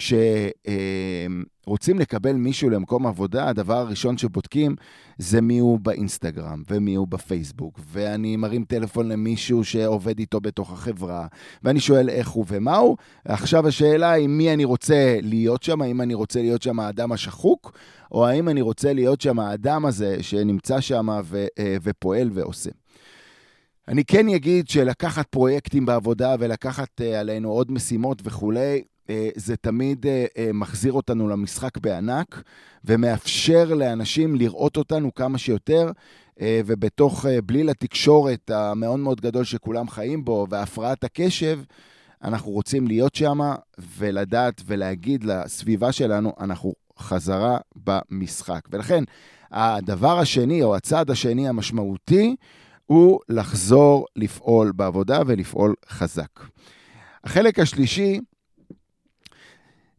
כשרוצים 0.00 1.98
לקבל 1.98 2.32
מישהו 2.32 2.70
למקום 2.70 3.06
עבודה, 3.06 3.48
הדבר 3.48 3.76
הראשון 3.76 4.18
שבודקים 4.18 4.76
זה 5.18 5.40
מי 5.40 5.58
הוא 5.58 5.80
באינסטגרם 5.80 6.62
ומי 6.70 6.94
הוא 6.94 7.08
בפייסבוק, 7.08 7.80
ואני 7.92 8.36
מרים 8.36 8.64
טלפון 8.64 9.08
למישהו 9.08 9.64
שעובד 9.64 10.18
איתו 10.18 10.40
בתוך 10.40 10.72
החברה, 10.72 11.26
ואני 11.62 11.80
שואל 11.80 12.08
איך 12.08 12.28
הוא 12.28 12.44
ומה 12.48 12.76
הוא. 12.76 12.96
עכשיו 13.24 13.68
השאלה 13.68 14.10
היא 14.10 14.28
מי 14.28 14.54
אני 14.54 14.64
רוצה 14.64 15.18
להיות 15.22 15.62
שם, 15.62 15.82
האם 15.82 16.00
אני 16.00 16.14
רוצה 16.14 16.40
להיות 16.40 16.62
שם 16.62 16.80
האדם 16.80 17.12
השחוק, 17.12 17.72
או 18.12 18.26
האם 18.26 18.48
אני 18.48 18.60
רוצה 18.60 18.92
להיות 18.92 19.20
שם 19.20 19.38
האדם 19.38 19.86
הזה 19.86 20.22
שנמצא 20.22 20.80
שם 20.80 21.08
אה, 21.10 21.76
ופועל 21.82 22.30
ועושה. 22.32 22.70
אני 23.90 24.04
כן 24.04 24.28
אגיד 24.28 24.68
שלקחת 24.68 25.26
פרויקטים 25.26 25.86
בעבודה 25.86 26.34
ולקחת 26.38 27.00
אה, 27.00 27.20
עלינו 27.20 27.50
עוד 27.50 27.72
משימות 27.72 28.22
וכולי, 28.24 28.82
אה, 29.10 29.28
זה 29.36 29.56
תמיד 29.56 30.06
מחזיר 30.54 30.92
אותנו 30.92 31.28
למשחק 31.28 31.78
בענק 31.78 32.42
ומאפשר 32.84 33.74
לאנשים 33.74 34.34
לראות 34.34 34.76
אותנו 34.76 35.14
כמה 35.14 35.38
שיותר, 35.38 35.90
ובתוך 36.42 37.26
בליל 37.46 37.70
התקשורת 37.70 38.50
המאוד 38.50 39.00
מאוד 39.00 39.20
גדול 39.20 39.44
שכולם 39.44 39.88
חיים 39.88 40.24
בו 40.24 40.46
והפרעת 40.50 41.04
הקשב, 41.04 41.60
אנחנו 42.24 42.50
רוצים 42.50 42.86
להיות 42.86 43.14
שם 43.14 43.38
ולדעת 43.98 44.62
ולהגיד 44.66 45.24
לסביבה 45.24 45.92
שלנו, 45.92 46.32
אנחנו 46.40 46.74
חזרה 46.98 47.58
במשחק. 47.76 48.60
ולכן, 48.72 49.04
הדבר 49.50 50.18
השני, 50.18 50.62
או 50.62 50.76
הצעד 50.76 51.10
השני 51.10 51.48
המשמעותי, 51.48 52.36
הוא 52.90 53.20
לחזור 53.28 54.06
לפעול 54.16 54.72
בעבודה 54.72 55.22
ולפעול 55.26 55.74
חזק. 55.88 56.40
החלק 57.24 57.58
השלישי 57.58 58.20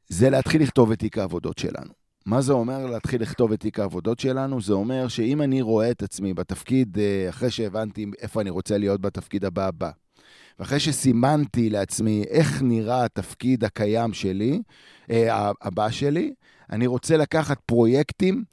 זה 0.08 0.30
להתחיל 0.30 0.62
לכתוב 0.62 0.92
את 0.92 1.00
תיק 1.00 1.18
העבודות 1.18 1.58
שלנו. 1.58 1.94
מה 2.26 2.42
זה 2.42 2.54
אומר 2.54 2.86
להתחיל 2.86 3.22
לכתוב 3.22 3.52
את 3.52 3.60
תיק 3.60 3.80
העבודות 3.80 4.20
שלנו? 4.20 4.62
זה 4.62 4.74
אומר 4.74 5.08
שאם 5.08 5.42
אני 5.42 5.62
רואה 5.62 5.92
את 5.92 6.04
עצמי 6.04 6.34
בתפקיד, 6.34 6.98
אה, 7.00 7.30
אחרי 7.30 7.52
שהבנתי 7.52 8.06
איפה 8.22 8.42
אני 8.42 8.50
רוצה 8.50 8.78
להיות 8.78 9.02
בתפקיד 9.02 9.46
הבא 9.46 9.68
הבא, 9.68 9.92
ואחרי 10.60 10.80
שסימנתי 10.80 11.70
לעצמי 11.70 12.24
איך 12.30 12.62
נראה 12.62 13.06
התפקיד 13.06 13.64
הקיים 13.64 14.14
שלי, 14.14 14.62
אה, 15.12 15.52
הבא 15.62 15.90
שלי, 15.90 16.34
אני 16.72 16.88
רוצה 16.88 17.18
לקחת 17.18 17.60
פרויקטים 17.66 18.44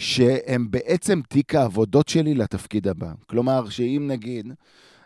שהם 0.00 0.70
בעצם 0.70 1.20
תיק 1.28 1.54
העבודות 1.54 2.08
שלי 2.08 2.34
לתפקיד 2.34 2.88
הבא. 2.88 3.12
כלומר, 3.26 3.68
שאם 3.68 4.04
נגיד, 4.08 4.52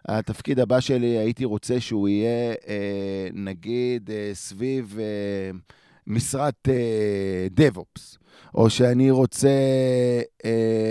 התפקיד 0.08 0.60
הבא 0.60 0.80
שלי, 0.80 1.06
הייתי 1.06 1.44
רוצה 1.44 1.80
שהוא 1.80 2.08
יהיה, 2.08 2.54
אה, 2.68 3.28
נגיד, 3.32 4.10
אה, 4.10 4.30
סביב 4.34 4.98
משרת 6.06 6.68
DevOps. 7.56 8.18
או 8.54 8.70
שאני 8.70 9.10
רוצה, 9.10 9.48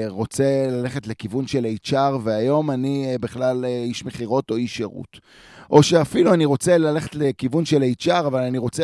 רוצה 0.08 0.68
ללכת 0.72 1.08
לכיוון 1.08 1.48
של 1.48 1.66
HR, 1.88 2.16
והיום 2.24 2.72
אני 2.72 3.16
בכלל 3.22 3.66
איש 3.66 4.06
מכירות 4.06 4.52
או 4.52 4.56
איש 4.56 4.76
שירות. 4.76 5.20
או 5.72 5.84
שאפילו 5.84 6.34
אני 6.34 6.46
רוצה 6.46 6.78
ללכת 6.78 7.16
לכיוון 7.16 7.66
של 7.66 7.84
HR, 8.02 8.20
אבל 8.20 8.42
אני 8.42 8.58
רוצה. 8.58 8.84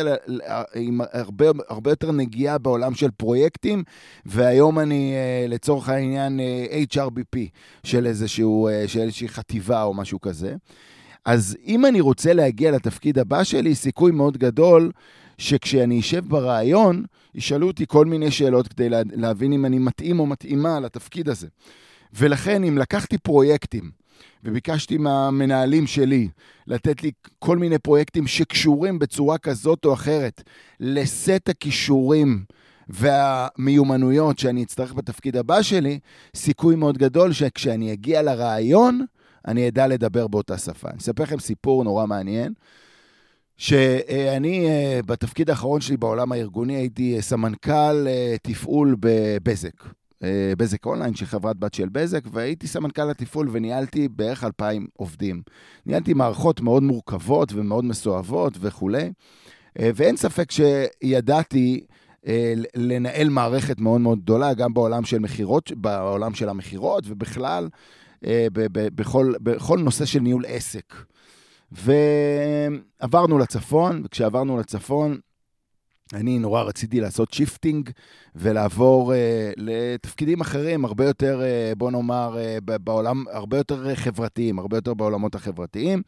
עם 0.74 1.00
הרבה, 1.12 1.46
הרבה 1.68 1.90
יותר 1.90 2.12
נגיעה 2.12 2.58
בעולם 2.58 2.94
של 2.94 3.10
פרויקטים, 3.10 3.82
והיום 4.26 4.78
אני 4.78 5.14
אה, 5.14 5.46
לצורך 5.48 5.88
העניין 5.88 6.40
אה, 6.40 6.82
HRBP 6.94 7.38
של, 7.84 8.06
איזשהו, 8.06 8.68
אה, 8.68 8.88
של 8.88 9.00
איזושהי 9.00 9.28
חטיבה 9.28 9.82
או 9.82 9.94
משהו 9.94 10.20
כזה. 10.20 10.54
אז 11.24 11.56
אם 11.66 11.86
אני 11.86 12.00
רוצה 12.00 12.32
להגיע 12.32 12.70
לתפקיד 12.70 13.18
הבא 13.18 13.44
שלי, 13.44 13.74
סיכוי 13.74 14.12
מאוד 14.12 14.36
גדול 14.36 14.90
שכשאני 15.40 16.00
אשב 16.00 16.28
ברעיון, 16.28 17.04
ישאלו 17.34 17.66
אותי 17.66 17.84
כל 17.88 18.06
מיני 18.06 18.30
שאלות 18.30 18.68
כדי 18.68 18.88
להבין 19.12 19.52
אם 19.52 19.64
אני 19.64 19.78
מתאים 19.78 20.20
או 20.20 20.26
מתאימה 20.26 20.80
לתפקיד 20.80 21.28
הזה. 21.28 21.48
ולכן, 22.12 22.64
אם 22.64 22.78
לקחתי 22.78 23.18
פרויקטים, 23.18 23.90
וביקשתי 24.44 24.98
מהמנהלים 24.98 25.86
שלי 25.86 26.28
לתת 26.66 27.02
לי 27.02 27.10
כל 27.38 27.58
מיני 27.58 27.78
פרויקטים 27.78 28.26
שקשורים 28.26 28.98
בצורה 28.98 29.38
כזאת 29.38 29.84
או 29.84 29.94
אחרת 29.94 30.42
לסט 30.80 31.48
הכישורים 31.48 32.44
והמיומנויות 32.88 34.38
שאני 34.38 34.62
אצטרך 34.62 34.94
בתפקיד 34.94 35.36
הבא 35.36 35.62
שלי, 35.62 35.98
סיכוי 36.36 36.76
מאוד 36.76 36.98
גדול 36.98 37.32
שכשאני 37.32 37.92
אגיע 37.92 38.22
לרעיון, 38.22 39.04
אני 39.48 39.68
אדע 39.68 39.86
לדבר 39.86 40.26
באותה 40.26 40.58
שפה. 40.58 40.88
אני 40.88 40.98
אספר 40.98 41.22
לכם 41.22 41.38
סיפור 41.38 41.84
נורא 41.84 42.06
מעניין. 42.06 42.52
שאני, 43.60 44.68
אה, 44.68 45.00
בתפקיד 45.06 45.50
האחרון 45.50 45.80
שלי 45.80 45.96
בעולם 45.96 46.32
הארגוני, 46.32 46.74
הייתי 46.74 47.22
סמנכ"ל 47.22 48.06
אה, 48.06 48.36
תפעול 48.42 48.96
בבזק. 49.00 49.84
אה, 50.22 50.52
בזק 50.58 50.86
אונליין, 50.86 51.14
שהיא 51.14 51.28
חברת 51.28 51.56
בת 51.56 51.74
של 51.74 51.88
בזק, 51.88 52.20
והייתי 52.32 52.66
סמנכ"ל 52.66 53.10
התפעול 53.10 53.48
וניהלתי 53.52 54.08
בערך 54.08 54.44
2,000 54.44 54.86
עובדים. 54.96 55.42
ניהלתי 55.86 56.14
מערכות 56.14 56.60
מאוד 56.60 56.82
מורכבות 56.82 57.52
ומאוד 57.52 57.84
מסואבות 57.84 58.54
וכולי, 58.60 59.12
אה, 59.80 59.90
ואין 59.94 60.16
ספק 60.16 60.50
שידעתי 60.50 61.80
אה, 62.26 62.54
לנהל 62.74 63.28
מערכת 63.28 63.80
מאוד 63.80 64.00
מאוד 64.00 64.18
גדולה, 64.18 64.54
גם 64.54 64.74
בעולם 64.74 65.04
של 65.04 65.18
מכירות, 65.18 65.72
בעולם 65.76 66.34
של 66.34 66.48
המכירות, 66.48 67.04
ובכלל, 67.06 67.68
בכל, 68.94 69.32
בכל 69.42 69.78
נושא 69.78 70.04
של 70.04 70.20
ניהול 70.20 70.44
עסק. 70.48 70.94
ועברנו 71.72 73.38
לצפון, 73.38 74.02
וכשעברנו 74.04 74.58
לצפון, 74.58 75.18
אני 76.14 76.38
נורא 76.38 76.62
רציתי 76.62 77.00
לעשות 77.00 77.32
shifting 77.32 77.90
ולעבור 78.34 79.12
אה, 79.12 79.16
לתפקידים 79.56 80.40
אחרים, 80.40 80.84
הרבה 80.84 81.04
יותר, 81.04 81.40
אה, 81.40 81.74
בוא 81.78 81.90
נאמר, 81.90 82.36
אה, 82.36 82.78
בעולם, 82.78 83.24
הרבה 83.32 83.56
יותר 83.56 83.94
חברתיים, 83.94 84.58
הרבה 84.58 84.76
יותר 84.76 84.94
בעולמות 84.94 85.34
החברתיים. 85.34 86.02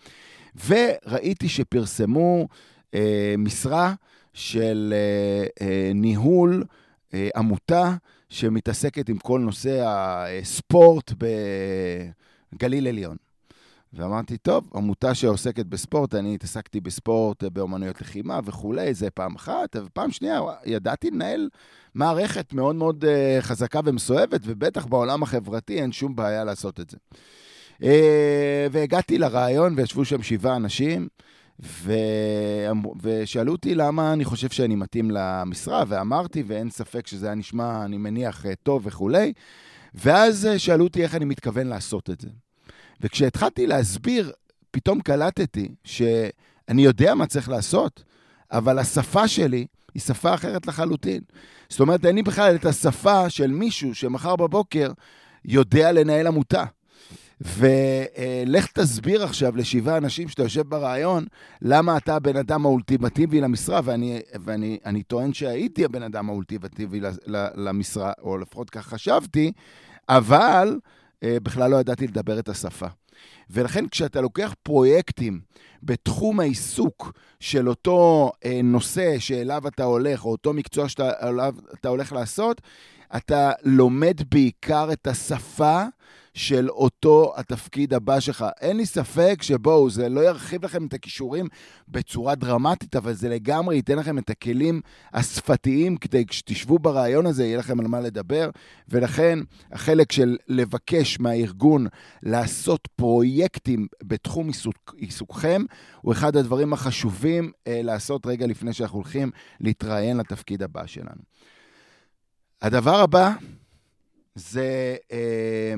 וראיתי 0.66 1.48
שפרסמו 1.48 2.48
אה, 2.94 2.98
משרה 3.38 3.94
של 4.34 4.94
אה, 4.94 5.62
אה, 5.62 5.64
ניהול 5.94 6.64
אה, 6.64 7.14
עמותה 7.36 7.94
שמתעסקת 8.28 9.08
עם 9.08 9.18
כל 9.18 9.40
נושא 9.40 9.84
הספורט 9.86 11.12
בגליל 12.52 12.88
עליון. 12.88 13.16
ואמרתי, 13.94 14.36
טוב, 14.36 14.70
עמותה 14.74 15.14
שעוסקת 15.14 15.66
בספורט, 15.66 16.14
אני 16.14 16.34
התעסקתי 16.34 16.80
בספורט, 16.80 17.44
באומנויות 17.44 18.00
לחימה 18.00 18.40
וכולי, 18.44 18.94
זה 18.94 19.10
פעם 19.10 19.34
אחת, 19.34 19.76
ופעם 19.84 20.10
שנייה, 20.10 20.40
ידעתי 20.64 21.10
לנהל 21.10 21.48
מערכת 21.94 22.52
מאוד 22.52 22.76
מאוד 22.76 23.04
uh, 23.04 23.42
חזקה 23.42 23.80
ומסואבת, 23.84 24.40
ובטח 24.44 24.86
בעולם 24.86 25.22
החברתי 25.22 25.80
אין 25.80 25.92
שום 25.92 26.16
בעיה 26.16 26.44
לעשות 26.44 26.80
את 26.80 26.90
זה. 26.90 26.96
Uh, 27.80 27.84
והגעתי 28.72 29.18
לרעיון, 29.18 29.74
וישבו 29.76 30.04
שם 30.04 30.22
שבעה 30.22 30.56
אנשים, 30.56 31.08
ו... 31.60 31.92
ושאלו 33.02 33.52
אותי 33.52 33.74
למה 33.74 34.12
אני 34.12 34.24
חושב 34.24 34.48
שאני 34.50 34.74
מתאים 34.74 35.10
למשרה, 35.10 35.84
ואמרתי, 35.88 36.42
ואין 36.46 36.70
ספק 36.70 37.06
שזה 37.06 37.26
היה 37.26 37.34
נשמע, 37.34 37.84
אני 37.84 37.98
מניח, 37.98 38.44
טוב 38.62 38.86
וכולי, 38.86 39.32
ואז 39.94 40.48
שאלו 40.58 40.84
אותי 40.84 41.02
איך 41.02 41.14
אני 41.14 41.24
מתכוון 41.24 41.66
לעשות 41.66 42.10
את 42.10 42.20
זה. 42.20 42.28
וכשהתחלתי 43.02 43.66
להסביר, 43.66 44.32
פתאום 44.70 45.00
קלטתי 45.00 45.74
שאני 45.84 46.82
יודע 46.82 47.14
מה 47.14 47.26
צריך 47.26 47.48
לעשות, 47.48 48.04
אבל 48.52 48.78
השפה 48.78 49.28
שלי 49.28 49.66
היא 49.94 50.02
שפה 50.02 50.34
אחרת 50.34 50.66
לחלוטין. 50.66 51.20
זאת 51.68 51.80
אומרת, 51.80 52.06
אין 52.06 52.14
לי 52.14 52.22
בכלל 52.22 52.54
את 52.54 52.66
השפה 52.66 53.30
של 53.30 53.50
מישהו 53.50 53.94
שמחר 53.94 54.36
בבוקר 54.36 54.92
יודע 55.44 55.92
לנהל 55.92 56.26
עמותה. 56.26 56.64
ולך 57.44 58.66
תסביר 58.66 59.24
עכשיו 59.24 59.56
לשבעה 59.56 59.96
אנשים 59.96 60.28
שאתה 60.28 60.42
יושב 60.42 60.68
ברעיון, 60.68 61.24
למה 61.62 61.96
אתה 61.96 62.16
הבן 62.16 62.36
אדם 62.36 62.66
האולטימטיבי 62.66 63.40
למשרה, 63.40 63.80
ואני, 63.84 64.20
ואני 64.44 64.78
אני 64.86 65.02
טוען 65.02 65.32
שהייתי 65.32 65.84
הבן 65.84 66.02
אדם 66.02 66.28
האולטימטיבי 66.28 67.00
למשרה, 67.54 68.12
או 68.22 68.38
לפחות 68.38 68.70
כך 68.70 68.86
חשבתי, 68.86 69.52
אבל 70.08 70.68
אה, 70.68 70.90
בכלל 71.24 71.70
לא 71.70 71.76
ידעתי 71.76 72.06
לדבר 72.06 72.38
את 72.38 72.48
השפה. 72.48 72.86
ולכן 73.50 73.88
כשאתה 73.88 74.20
לוקח 74.20 74.54
פרויקטים 74.62 75.40
בתחום 75.82 76.40
העיסוק 76.40 77.12
של 77.40 77.68
אותו 77.68 78.32
אה, 78.44 78.60
נושא 78.64 79.18
שאליו 79.18 79.68
אתה 79.68 79.84
הולך, 79.84 80.24
או 80.24 80.30
אותו 80.30 80.52
מקצוע 80.52 80.88
שאתה 80.88 81.88
הולך 81.88 82.12
לעשות, 82.12 82.60
אתה 83.16 83.52
לומד 83.62 84.16
בעיקר 84.30 84.92
את 84.92 85.06
השפה 85.06 85.82
של 86.34 86.70
אותו 86.70 87.32
התפקיד 87.36 87.94
הבא 87.94 88.20
שלך. 88.20 88.44
אין 88.60 88.76
לי 88.76 88.86
ספק 88.86 89.38
שבואו, 89.42 89.90
זה 89.90 90.08
לא 90.08 90.20
ירחיב 90.20 90.64
לכם 90.64 90.86
את 90.86 90.94
הכישורים 90.94 91.48
בצורה 91.88 92.34
דרמטית, 92.34 92.96
אבל 92.96 93.12
זה 93.12 93.28
לגמרי 93.28 93.76
ייתן 93.76 93.98
לכם 93.98 94.18
את 94.18 94.30
הכלים 94.30 94.80
השפתיים 95.12 95.96
כדי 95.96 96.24
שתשבו 96.30 96.78
ברעיון 96.78 97.26
הזה, 97.26 97.44
יהיה 97.44 97.58
לכם 97.58 97.80
על 97.80 97.86
מה 97.86 98.00
לדבר. 98.00 98.50
ולכן, 98.88 99.38
החלק 99.72 100.12
של 100.12 100.36
לבקש 100.48 101.20
מהארגון 101.20 101.86
לעשות 102.22 102.88
פרויקטים 102.96 103.86
בתחום 104.02 104.46
עיסוק, 104.46 104.94
עיסוקכם, 104.96 105.62
הוא 106.00 106.12
אחד 106.12 106.36
הדברים 106.36 106.72
החשובים 106.72 107.52
אה, 107.66 107.80
לעשות 107.82 108.26
רגע 108.26 108.46
לפני 108.46 108.72
שאנחנו 108.72 108.98
הולכים 108.98 109.30
להתראיין 109.60 110.16
לתפקיד 110.16 110.62
הבא 110.62 110.86
שלנו. 110.86 111.22
הדבר 112.62 113.00
הבא 113.00 113.32
זה 114.34 114.96
אה, 115.12 115.74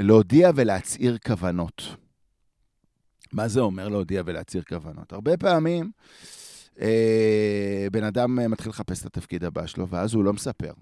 להודיע 0.00 0.50
ולהצהיר 0.54 1.18
כוונות. 1.26 1.82
מה 3.32 3.48
זה 3.48 3.60
אומר 3.60 3.88
להודיע 3.88 4.22
ולהצהיר 4.26 4.62
כוונות? 4.68 5.12
הרבה 5.12 5.36
פעמים 5.36 5.90
אה, 6.80 7.86
בן 7.92 8.04
אדם 8.04 8.50
מתחיל 8.50 8.70
לחפש 8.70 9.00
את 9.00 9.06
התפקיד 9.06 9.44
הבא 9.44 9.66
שלו, 9.66 9.88
ואז 9.88 10.14
הוא 10.14 10.24
לא 10.24 10.32
מספר. 10.32 10.72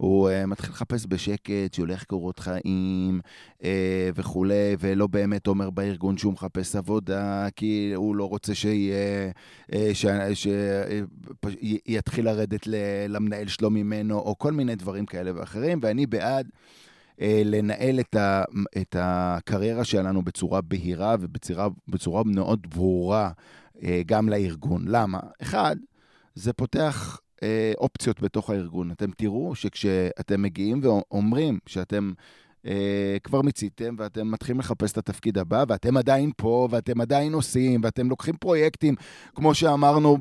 הוא 0.00 0.30
uh, 0.30 0.46
מתחיל 0.46 0.70
לחפש 0.70 1.06
בשקט, 1.08 1.74
שהולך 1.74 2.04
קורות 2.04 2.38
חיים 2.38 3.20
uh, 3.58 3.64
וכולי, 4.14 4.76
ולא 4.78 5.06
באמת 5.06 5.46
אומר 5.46 5.70
בארגון 5.70 6.18
שהוא 6.18 6.32
מחפש 6.32 6.76
עבודה, 6.76 7.48
כי 7.56 7.92
הוא 7.94 8.16
לא 8.16 8.28
רוצה 8.28 8.54
שיהיה, 8.54 9.30
uh, 9.70 9.74
שיתחיל 11.44 12.24
לרדת 12.24 12.66
למנהל 13.08 13.48
שלו 13.48 13.70
ממנו, 13.70 14.18
או 14.18 14.38
כל 14.38 14.52
מיני 14.52 14.74
דברים 14.74 15.06
כאלה 15.06 15.30
ואחרים, 15.34 15.78
ואני 15.82 16.06
בעד. 16.06 16.48
Uh, 17.20 17.22
לנהל 17.44 18.00
את, 18.00 18.16
ה, 18.16 18.42
את 18.80 18.96
הקריירה 18.98 19.84
שלנו 19.84 20.22
בצורה 20.22 20.60
בהירה 20.60 21.16
ובצורה 21.20 22.22
מאוד 22.24 22.66
ברורה 22.74 23.30
uh, 23.76 23.80
גם 24.06 24.28
לארגון. 24.28 24.84
למה? 24.88 25.20
אחד, 25.42 25.76
זה 26.34 26.52
פותח 26.52 27.20
אה, 27.42 27.72
אופציות 27.78 28.20
בתוך 28.20 28.50
הארגון. 28.50 28.90
אתם 28.90 29.10
תראו 29.10 29.54
שכשאתם 29.54 30.42
מגיעים 30.42 30.80
ואומרים 30.82 31.58
שאתם 31.66 32.12
אה, 32.12 32.14
כבר 33.22 33.42
מיציתם 33.42 33.94
ואתם 33.98 34.30
מתחילים 34.30 34.60
לחפש 34.60 34.92
את 34.92 34.98
התפקיד 34.98 35.38
הבא, 35.38 35.64
ואתם 35.68 35.96
עדיין 35.96 36.30
פה, 36.36 36.68
ואתם 36.70 37.00
עדיין 37.00 37.32
עושים, 37.32 37.80
ואתם 37.84 38.10
לוקחים 38.10 38.34
פרויקטים, 38.36 38.94
כמו 39.34 39.54
שאמרנו 39.54 40.18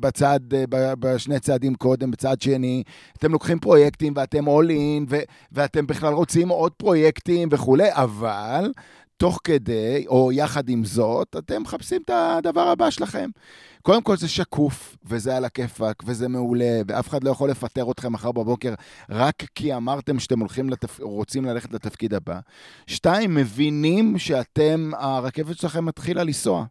בצד, 0.00 0.40
אה, 0.54 0.94
בשני 0.98 1.40
צעדים 1.40 1.74
קודם, 1.74 2.10
בצד 2.10 2.40
שני, 2.40 2.82
אתם 3.18 3.32
לוקחים 3.32 3.58
פרויקטים 3.58 4.12
ואתם 4.16 4.48
all 4.48 4.68
in, 4.70 5.14
ואתם 5.52 5.86
בכלל 5.86 6.12
רוצים 6.12 6.48
עוד 6.48 6.72
פרויקטים 6.72 7.48
וכולי, 7.52 7.88
אבל 7.92 8.72
תוך 9.16 9.40
כדי, 9.44 10.04
או 10.06 10.32
יחד 10.32 10.68
עם 10.68 10.84
זאת, 10.84 11.36
אתם 11.38 11.62
מחפשים 11.62 12.02
את 12.04 12.10
הדבר 12.14 12.68
הבא 12.68 12.90
שלכם. 12.90 13.30
קודם 13.82 14.02
כל 14.02 14.16
זה 14.16 14.28
שקוף, 14.28 14.96
וזה 15.04 15.36
על 15.36 15.44
הכיפאק, 15.44 16.02
וזה 16.06 16.28
מעולה, 16.28 16.80
ואף 16.88 17.08
אחד 17.08 17.24
לא 17.24 17.30
יכול 17.30 17.50
לפטר 17.50 17.90
אתכם 17.90 18.12
מחר 18.12 18.32
בבוקר 18.32 18.74
רק 19.10 19.44
כי 19.54 19.74
אמרתם 19.74 20.18
שאתם 20.18 20.40
הולכים 20.40 20.70
לתפ... 20.70 21.00
רוצים 21.00 21.44
ללכת 21.44 21.72
לתפקיד 21.72 22.14
הבא. 22.14 22.38
שתיים, 22.86 23.34
מבינים 23.34 24.18
שאתם, 24.18 24.90
הרכבת 24.98 25.58
שלכם 25.58 25.84
מתחילה 25.84 26.24
לנסוע. 26.24 26.64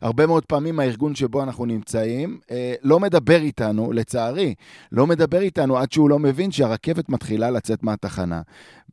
הרבה 0.00 0.26
מאוד 0.26 0.46
פעמים 0.46 0.80
הארגון 0.80 1.14
שבו 1.14 1.42
אנחנו 1.42 1.64
נמצאים 1.64 2.38
אה, 2.50 2.74
לא 2.82 3.00
מדבר 3.00 3.40
איתנו, 3.40 3.92
לצערי, 3.92 4.54
לא 4.92 5.06
מדבר 5.06 5.40
איתנו 5.40 5.78
עד 5.78 5.92
שהוא 5.92 6.10
לא 6.10 6.18
מבין 6.18 6.50
שהרכבת 6.50 7.08
מתחילה 7.08 7.50
לצאת 7.50 7.82
מהתחנה. 7.82 8.42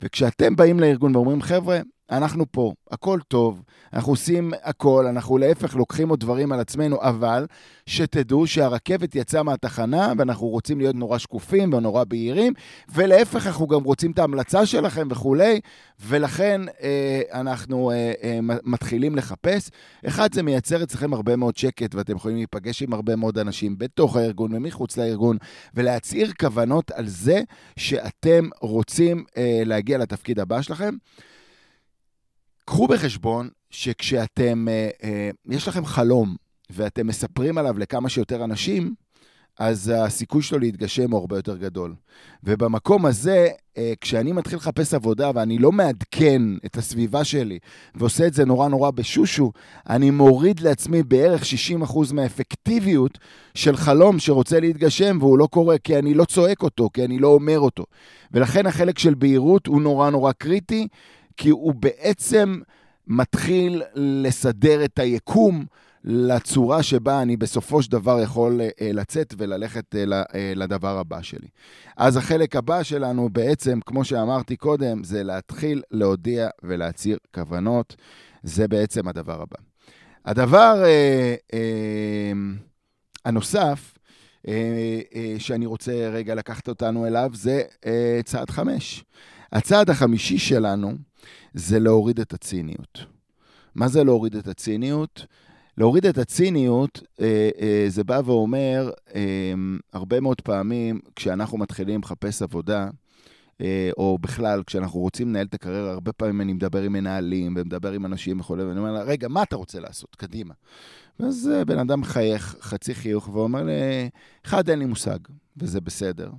וכשאתם 0.01 0.55
באים 0.55 0.79
לארגון 0.79 1.15
ואומרים, 1.15 1.41
חבר'ה, 1.41 1.79
אנחנו 2.11 2.45
פה, 2.51 2.73
הכל 2.91 3.19
טוב, 3.27 3.61
אנחנו 3.93 4.11
עושים 4.11 4.53
הכל, 4.63 5.05
אנחנו 5.07 5.37
להפך 5.37 5.75
לוקחים 5.75 6.09
עוד 6.09 6.19
דברים 6.19 6.51
על 6.51 6.59
עצמנו, 6.59 7.01
אבל 7.01 7.45
שתדעו 7.85 8.47
שהרכבת 8.47 9.15
יצאה 9.15 9.43
מהתחנה 9.43 10.13
ואנחנו 10.17 10.47
רוצים 10.47 10.79
להיות 10.79 10.95
נורא 10.95 11.17
שקופים 11.17 11.73
ונורא 11.73 12.03
בהירים, 12.03 12.53
ולהפך 12.93 13.47
אנחנו 13.47 13.67
גם 13.67 13.83
רוצים 13.83 14.11
את 14.11 14.19
ההמלצה 14.19 14.65
שלכם 14.65 15.07
וכולי, 15.11 15.59
ולכן 15.99 16.61
אה, 16.81 17.21
אנחנו 17.33 17.91
אה, 17.91 18.13
אה, 18.23 18.39
מתחילים 18.63 19.15
לחפש. 19.15 19.69
אחד, 20.07 20.33
זה 20.33 20.43
מייצר 20.43 20.83
אצלכם 20.83 21.13
הרבה 21.13 21.35
מאוד 21.35 21.57
שקט, 21.57 21.95
ואתם 21.95 22.15
יכולים 22.15 22.37
להיפגש 22.37 22.83
עם 22.83 22.93
הרבה 22.93 23.15
מאוד 23.15 23.37
אנשים 23.37 23.77
בתוך 23.77 24.15
הארגון 24.15 24.55
ומחוץ 24.55 24.97
לארגון, 24.97 25.37
ולהצהיר 25.73 26.31
כוונות 26.39 26.91
על 26.91 27.07
זה 27.07 27.41
שאתם 27.77 28.49
רוצים 28.61 29.23
אה, 29.37 29.61
להגיע 29.65 29.97
לתפקיד 29.97 30.39
הבא 30.39 30.61
שלכם. 30.61 30.93
קחו 32.67 32.87
בחשבון 32.87 33.49
שכשאתם, 33.69 34.67
אה, 34.69 34.89
אה, 35.03 35.29
יש 35.49 35.67
לכם 35.67 35.85
חלום 35.85 36.35
ואתם 36.69 37.07
מספרים 37.07 37.57
עליו 37.57 37.79
לכמה 37.79 38.09
שיותר 38.09 38.43
אנשים, 38.43 38.93
אז 39.59 39.91
הסיכוי 39.95 40.41
שלו 40.41 40.59
להתגשם 40.59 41.11
הוא 41.11 41.19
הרבה 41.19 41.35
יותר 41.35 41.57
גדול. 41.57 41.95
ובמקום 42.43 43.05
הזה, 43.05 43.47
אה, 43.77 43.93
כשאני 44.01 44.31
מתחיל 44.31 44.57
לחפש 44.57 44.93
עבודה 44.93 45.31
ואני 45.35 45.57
לא 45.57 45.71
מעדכן 45.71 46.41
את 46.65 46.77
הסביבה 46.77 47.23
שלי 47.23 47.59
ועושה 47.95 48.27
את 48.27 48.33
זה 48.33 48.45
נורא 48.45 48.67
נורא 48.67 48.91
בשושו, 48.91 49.51
אני 49.89 50.11
מוריד 50.11 50.59
לעצמי 50.59 51.03
בערך 51.03 51.43
60% 51.45 52.13
מהאפקטיביות 52.13 53.17
של 53.53 53.77
חלום 53.77 54.19
שרוצה 54.19 54.59
להתגשם 54.59 55.17
והוא 55.19 55.37
לא 55.37 55.47
קורה 55.51 55.77
כי 55.77 55.99
אני 55.99 56.13
לא 56.13 56.25
צועק 56.25 56.63
אותו, 56.63 56.89
כי 56.93 57.05
אני 57.05 57.19
לא 57.19 57.27
אומר 57.27 57.59
אותו. 57.59 57.85
ולכן 58.31 58.65
החלק 58.65 58.99
של 58.99 59.13
בהירות 59.13 59.67
הוא 59.67 59.81
נורא 59.81 60.09
נורא 60.09 60.31
קריטי, 60.31 60.87
כי 61.37 61.49
הוא 61.49 61.73
בעצם 61.75 62.59
מתחיל 63.07 63.83
לסדר 63.95 64.85
את 64.85 64.99
היקום 64.99 65.65
לצורה 66.03 66.83
שבה 66.83 67.21
אני 67.21 67.37
בסופו 67.37 67.83
של 67.83 67.91
דבר 67.91 68.19
יכול 68.21 68.61
אה, 68.61 68.91
לצאת 68.93 69.33
וללכת 69.37 69.95
אה, 69.95 70.21
אה, 70.35 70.53
לדבר 70.55 70.97
הבא 70.97 71.21
שלי. 71.21 71.47
אז 71.97 72.17
החלק 72.17 72.55
הבא 72.55 72.83
שלנו 72.83 73.29
בעצם, 73.29 73.79
כמו 73.85 74.05
שאמרתי 74.05 74.55
קודם, 74.55 75.03
זה 75.03 75.23
להתחיל 75.23 75.81
להודיע 75.91 76.49
ולהצהיר 76.63 77.17
כוונות. 77.35 77.95
זה 78.43 78.67
בעצם 78.67 79.07
הדבר 79.07 79.41
הבא. 79.41 79.57
הדבר 80.25 80.83
אה, 80.83 81.35
אה, 81.53 82.31
הנוסף, 83.25 83.97
אה, 84.47 84.99
אה, 85.15 85.35
שאני 85.39 85.65
רוצה 85.65 85.91
רגע 86.13 86.35
לקחת 86.35 86.67
אותנו 86.67 87.07
אליו, 87.07 87.31
זה 87.33 87.61
אה, 87.85 88.19
צעד 88.25 88.49
חמש. 88.49 89.03
הצעד 89.51 89.89
החמישי 89.89 90.37
שלנו 90.37 90.93
זה 91.53 91.79
להוריד 91.79 92.19
את 92.19 92.33
הציניות. 92.33 93.05
מה 93.75 93.87
זה 93.87 94.03
להוריד 94.03 94.35
את 94.35 94.47
הציניות? 94.47 95.25
להוריד 95.77 96.05
את 96.05 96.17
הציניות, 96.17 97.03
אה, 97.21 97.49
אה, 97.61 97.85
זה 97.87 98.03
בא 98.03 98.21
ואומר, 98.25 98.89
אה, 99.15 99.53
הרבה 99.93 100.19
מאוד 100.19 100.41
פעמים 100.41 100.99
כשאנחנו 101.15 101.57
מתחילים 101.57 102.01
לחפש 102.01 102.41
עבודה, 102.41 102.87
או 103.97 104.17
בכלל, 104.21 104.63
כשאנחנו 104.67 104.99
רוצים 104.99 105.29
לנהל 105.29 105.45
את 105.45 105.53
הקריירה, 105.53 105.91
הרבה 105.91 106.13
פעמים 106.13 106.41
אני 106.41 106.53
מדבר 106.53 106.81
עם 106.81 106.93
מנהלים 106.93 107.53
ומדבר 107.57 107.91
עם 107.91 108.05
אנשים 108.05 108.39
וכו', 108.39 108.57
ואני 108.57 108.79
אומר 108.79 108.91
לה, 108.91 109.01
רגע, 109.01 109.27
מה 109.27 109.43
אתה 109.43 109.55
רוצה 109.55 109.79
לעשות? 109.79 110.15
קדימה. 110.15 110.53
ואז 111.19 111.51
בן 111.67 111.79
אדם 111.79 112.01
מחייך, 112.01 112.57
חצי 112.61 112.95
חיוך, 112.95 113.29
ואומר 113.33 113.63
לי, 113.63 114.09
אחד, 114.45 114.69
אין 114.69 114.79
לי 114.79 114.85
מושג, 114.85 115.19
וזה 115.57 115.81
בסדר. 115.81 116.29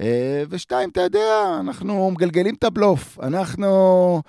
אה, 0.00 0.42
ושתיים, 0.48 0.88
אתה 0.90 1.00
יודע, 1.00 1.56
אנחנו 1.60 2.10
מגלגלים 2.10 2.54
את 2.54 2.64
הבלוף. 2.64 3.18
אנחנו 3.22 4.22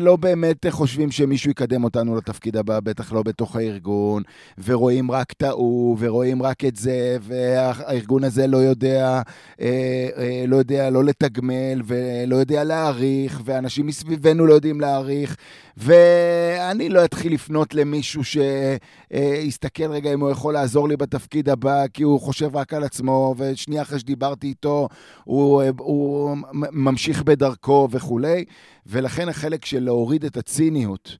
לא 0.00 0.16
באמת 0.16 0.66
חושבים 0.70 1.10
שמישהו 1.10 1.50
יקדם 1.50 1.84
אותנו 1.84 2.16
לתפקיד 2.16 2.56
הבא, 2.56 2.80
בטח 2.80 3.12
לא 3.12 3.22
בתוך 3.22 3.56
הארגון, 3.56 4.22
ורואים 4.64 5.10
רק 5.10 5.32
את 5.32 5.42
ההוא, 5.42 5.96
ורואים 6.00 6.42
רק 6.42 6.64
את 6.64 6.76
זה, 6.76 7.16
והארגון 7.22 8.24
הזה 8.24 8.46
לא 8.46 8.56
יודע, 8.56 9.22
אה, 9.60 10.08
אה, 10.16 10.44
לא 10.46 10.56
יודע 10.56 10.90
לא 10.90 11.04
לתגמל, 11.04 11.82
ולא 11.84 12.36
יודע 12.36 12.64
להעריך, 12.64 13.40
ואנשים 13.44 13.86
מסביבנו 13.86 14.46
לא 14.46 14.54
יודעים 14.54 14.80
להעריך, 14.80 15.36
ואני 15.76 16.88
לא 16.88 17.04
אתחיל 17.04 17.34
לפנות 17.34 17.74
למישהו 17.74 18.22
שיסתכל 18.24 19.90
רגע 19.90 20.14
אם 20.14 20.20
הוא 20.20 20.30
יכול 20.30 20.54
לעזור 20.54 20.88
לי 20.88 20.96
בתפקיד 20.96 21.48
הבא, 21.48 21.86
כי 21.94 22.02
הוא 22.02 22.20
חושב 22.20 22.56
רק 22.56 22.74
על 22.74 22.84
עצמו, 22.84 23.34
ושנייה 23.38 23.82
אחרי 23.82 23.98
שדיברתי 23.98 24.46
איתו, 24.46 24.88
הוא, 25.24 25.62
הוא 25.78 26.36
ממשיך 26.72 27.22
בדרכו 27.22 27.88
וכולי. 27.90 28.44
ולכן 28.88 29.28
החלק 29.28 29.64
של 29.64 29.84
להוריד 29.84 30.24
את 30.24 30.36
הציניות 30.36 31.16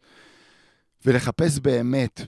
ולחפש 1.06 1.58
באמת 1.58 2.20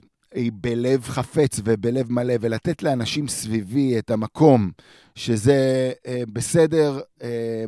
בלב 0.53 1.03
חפץ 1.03 1.59
ובלב 1.63 2.11
מלא, 2.11 2.33
ולתת 2.41 2.83
לאנשים 2.83 3.27
סביבי 3.27 3.99
את 3.99 4.11
המקום 4.11 4.71
שזה 5.15 5.91
אה, 6.07 6.23
בסדר, 6.33 6.99
אה, 7.23 7.65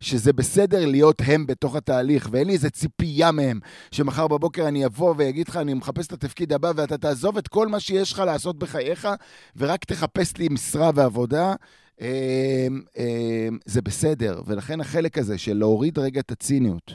שזה 0.00 0.32
בסדר 0.32 0.86
להיות 0.86 1.22
הם 1.26 1.46
בתוך 1.46 1.76
התהליך, 1.76 2.28
ואין 2.30 2.46
לי 2.46 2.52
איזה 2.52 2.70
ציפייה 2.70 3.32
מהם, 3.32 3.60
שמחר 3.90 4.28
בבוקר 4.28 4.68
אני 4.68 4.86
אבוא 4.86 5.14
ואגיד 5.18 5.48
לך, 5.48 5.56
אני 5.56 5.74
מחפש 5.74 6.06
את 6.06 6.12
התפקיד 6.12 6.52
הבא, 6.52 6.72
ואתה 6.76 6.98
תעזוב 6.98 7.38
את 7.38 7.48
כל 7.48 7.68
מה 7.68 7.80
שיש 7.80 8.12
לך 8.12 8.18
לעשות 8.18 8.58
בחייך, 8.58 9.08
ורק 9.56 9.84
תחפש 9.84 10.36
לי 10.36 10.48
משרה 10.48 10.90
ועבודה. 10.94 11.54
אה, 12.00 12.66
אה, 12.98 13.48
זה 13.64 13.82
בסדר, 13.82 14.42
ולכן 14.46 14.80
החלק 14.80 15.18
הזה 15.18 15.38
של 15.38 15.56
להוריד 15.56 15.98
רגע 15.98 16.20
את 16.20 16.30
הציניות, 16.30 16.94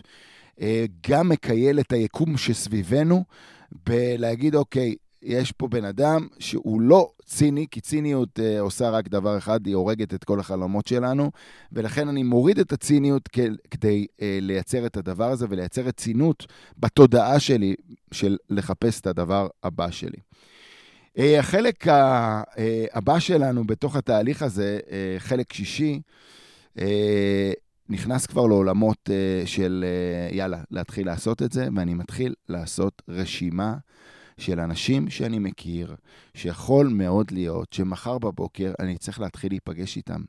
אה, 0.62 0.86
גם 1.10 1.30
מקייל 1.30 1.80
את 1.80 1.92
היקום 1.92 2.38
שסביבנו, 2.38 3.24
בלהגיד, 3.86 4.56
אוקיי, 4.56 4.96
יש 5.22 5.52
פה 5.52 5.68
בן 5.68 5.86
אדם 5.86 6.28
שהוא 6.40 6.82
לא 6.82 7.12
ציני, 7.26 7.66
כי 7.72 7.82
ציניות 7.82 8.40
אה, 8.40 8.60
עושה 8.60 8.90
רק 8.90 9.08
דבר 9.08 9.38
אחד, 9.38 9.66
היא 9.66 9.76
הורגת 9.76 10.14
את 10.14 10.24
כל 10.24 10.40
החלומות 10.40 10.88
שלנו, 10.88 11.32
ולכן 11.72 12.08
אני 12.08 12.24
מוריד 12.24 12.60
את 12.60 12.74
הציניות 12.74 13.30
כדי 13.72 14.08
אה, 14.22 14.38
לייצר 14.42 14.86
את 14.86 14.98
הדבר 14.98 15.32
הזה 15.32 15.46
ולייצר 15.50 15.82
רצינות 15.82 16.46
בתודעה 16.78 17.40
שלי 17.40 17.76
של 18.12 18.38
לחפש 18.50 19.02
את 19.02 19.08
הדבר 19.08 19.48
הבא 19.64 19.92
שלי. 19.92 20.18
אה, 21.18 21.40
החלק 21.40 21.88
אה, 21.88 22.42
הבא 22.94 23.20
שלנו 23.20 23.64
בתוך 23.64 23.96
התהליך 23.96 24.42
הזה, 24.42 24.80
אה, 24.92 25.16
חלק 25.20 25.54
שישי, 25.54 26.02
נכנס 27.90 28.26
כבר 28.26 28.48
לעולמות 28.48 29.10
של 29.46 29.86
יאללה, 30.32 30.62
להתחיל 30.72 31.06
לעשות 31.08 31.42
את 31.42 31.52
זה, 31.52 31.68
ואני 31.76 31.94
מתחיל 31.94 32.34
לעשות 32.50 33.02
רשימה 33.10 33.76
של 34.42 34.60
אנשים 34.60 35.10
שאני 35.10 35.40
מכיר, 35.40 35.96
שיכול 36.34 36.88
מאוד 36.88 37.32
להיות 37.32 37.74
שמחר 37.74 38.18
בבוקר 38.18 38.74
אני 38.80 38.98
צריך 38.98 39.20
להתחיל 39.20 39.52
להיפגש 39.52 39.98
איתם. 39.98 40.22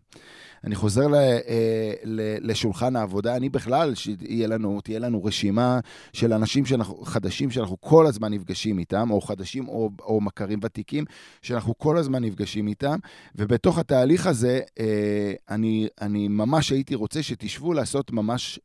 אני 0.64 0.74
חוזר 0.74 1.06
ל, 1.06 1.14
אה, 1.14 1.92
ל, 2.04 2.50
לשולחן 2.50 2.96
העבודה, 2.96 3.36
אני 3.36 3.48
בכלל, 3.48 3.94
שתהיה 3.94 4.46
לנו, 4.46 4.80
תהיה 4.80 4.98
לנו 4.98 5.24
רשימה 5.24 5.80
של 6.12 6.32
אנשים 6.32 6.64
שאנחנו, 6.64 6.96
חדשים 7.04 7.50
שאנחנו 7.50 7.80
כל 7.80 8.06
הזמן 8.06 8.32
נפגשים 8.32 8.78
איתם, 8.78 9.10
או 9.10 9.20
חדשים 9.20 9.68
או, 9.68 9.90
או 10.00 10.20
מכרים 10.20 10.60
ותיקים, 10.62 11.04
שאנחנו 11.42 11.78
כל 11.78 11.96
הזמן 11.96 12.24
נפגשים 12.24 12.68
איתם, 12.68 12.98
ובתוך 13.34 13.78
התהליך 13.78 14.26
הזה, 14.26 14.60
אה, 14.80 15.32
אני, 15.50 15.88
אני 16.00 16.28
ממש 16.28 16.72
הייתי 16.72 16.94
רוצה 16.94 17.22
שתשבו 17.22 17.72
לעשות 17.72 18.12
ממש 18.12 18.60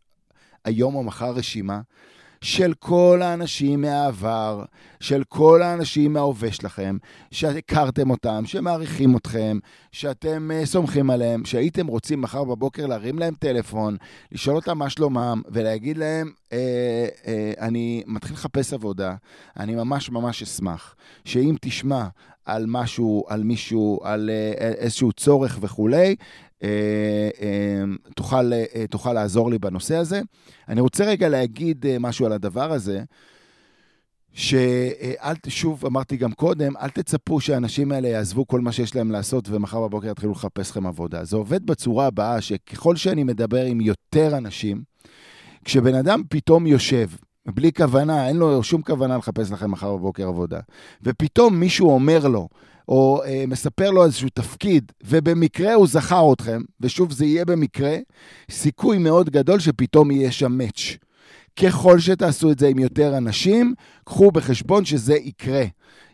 היום 0.66 0.96
או 0.96 1.04
מחר 1.04 1.32
רשימה. 1.32 1.82
של 2.42 2.74
כל 2.80 3.22
האנשים 3.24 3.82
מהעבר, 3.82 4.64
של 5.00 5.24
כל 5.28 5.62
האנשים 5.62 6.14
מההווה 6.14 6.52
שלכם, 6.52 6.98
שהכרתם 7.32 8.10
אותם, 8.10 8.44
שמעריכים 8.46 9.16
אתכם, 9.16 9.60
שאתם 9.92 10.52
uh, 10.52 10.66
סומכים 10.66 11.10
עליהם, 11.10 11.46
שהייתם 11.46 11.88
רוצים 11.88 12.22
מחר 12.22 12.44
בבוקר 12.44 12.86
להרים 12.86 13.20
להם 13.20 13.34
טלפון, 13.40 13.98
לשאול 14.32 14.56
אותם 14.56 14.78
מה 14.78 14.90
שלומם, 14.90 15.42
ולהגיד 15.52 15.98
להם, 15.98 16.32
אה, 16.54 17.08
אה, 17.28 17.52
אני 17.60 18.04
מתחיל 18.08 18.34
לחפש 18.34 18.74
עבודה, 18.74 19.16
אני 19.58 19.76
ממש 19.76 20.10
ממש 20.10 20.42
אשמח 20.42 20.96
שאם 21.26 21.56
תשמע 21.62 22.08
על 22.48 22.66
משהו, 22.68 23.26
על 23.28 23.44
מישהו, 23.44 24.00
על 24.04 24.30
אה, 24.30 24.72
איזשהו 24.72 25.12
צורך 25.12 25.58
וכולי, 25.62 26.16
תוכל, 28.16 28.54
אה, 28.54 28.86
תוכל 28.90 29.14
לעזור 29.14 29.52
לי 29.52 29.60
בנושא 29.60 29.96
הזה. 29.96 30.22
אני 30.70 30.82
רוצה 30.82 31.06
רגע 31.06 31.30
להגיד 31.30 31.86
משהו 32.00 32.26
על 32.26 32.32
הדבר 32.32 32.72
הזה, 32.72 33.04
שאל, 34.38 35.36
שוב, 35.48 35.86
אמרתי 35.86 36.18
גם 36.18 36.32
קודם, 36.32 36.78
אל 36.78 36.90
תצפו 36.90 37.40
שהאנשים 37.40 37.92
האלה 37.92 38.08
יעזבו 38.08 38.48
כל 38.48 38.62
מה 38.62 38.72
שיש 38.72 38.96
להם 38.96 39.12
לעשות 39.12 39.50
ומחר 39.50 39.82
בבוקר 39.82 40.08
יתחילו 40.08 40.32
לחפש 40.32 40.72
לכם 40.72 40.88
עבודה. 40.88 41.24
זה 41.24 41.38
עובד 41.38 41.66
בצורה 41.66 42.08
הבאה, 42.08 42.42
שככל 42.42 42.96
שאני 42.96 43.24
מדבר 43.24 43.64
עם 43.64 43.82
יותר 43.82 44.38
אנשים, 44.38 44.82
כשבן 45.66 45.96
אדם 45.96 46.22
פתאום 46.30 46.68
יושב, 46.68 47.10
בלי 47.46 47.74
כוונה, 47.74 48.28
אין 48.28 48.38
לו 48.38 48.64
שום 48.64 48.82
כוונה 48.82 49.18
לחפש 49.18 49.52
לכם 49.52 49.72
מחר 49.72 49.96
בבוקר 49.96 50.28
עבודה, 50.28 50.60
ופתאום 51.04 51.60
מישהו 51.60 51.90
אומר 51.90 52.28
לו, 52.28 52.48
או 52.88 53.22
אה, 53.26 53.44
מספר 53.48 53.92
לו 53.92 54.06
איזשהו 54.06 54.30
תפקיד, 54.30 54.92
ובמקרה 55.04 55.74
הוא 55.74 55.88
זכר 55.88 56.34
אתכם, 56.34 56.62
ושוב, 56.82 57.12
זה 57.12 57.26
יהיה 57.26 57.46
במקרה, 57.46 57.96
סיכוי 58.52 58.98
מאוד 58.98 59.30
גדול 59.30 59.60
שפתאום 59.60 60.12
יהיה 60.12 60.32
שם 60.32 60.52
מאץ'. 60.52 60.98
ככל 61.60 62.00
שתעשו 62.00 62.52
את 62.52 62.60
זה 62.60 62.68
עם 62.68 62.80
יותר 62.80 63.18
אנשים, 63.18 63.74
קחו 64.04 64.32
בחשבון 64.32 64.86
שזה 64.86 65.16
יקרה. 65.16 65.66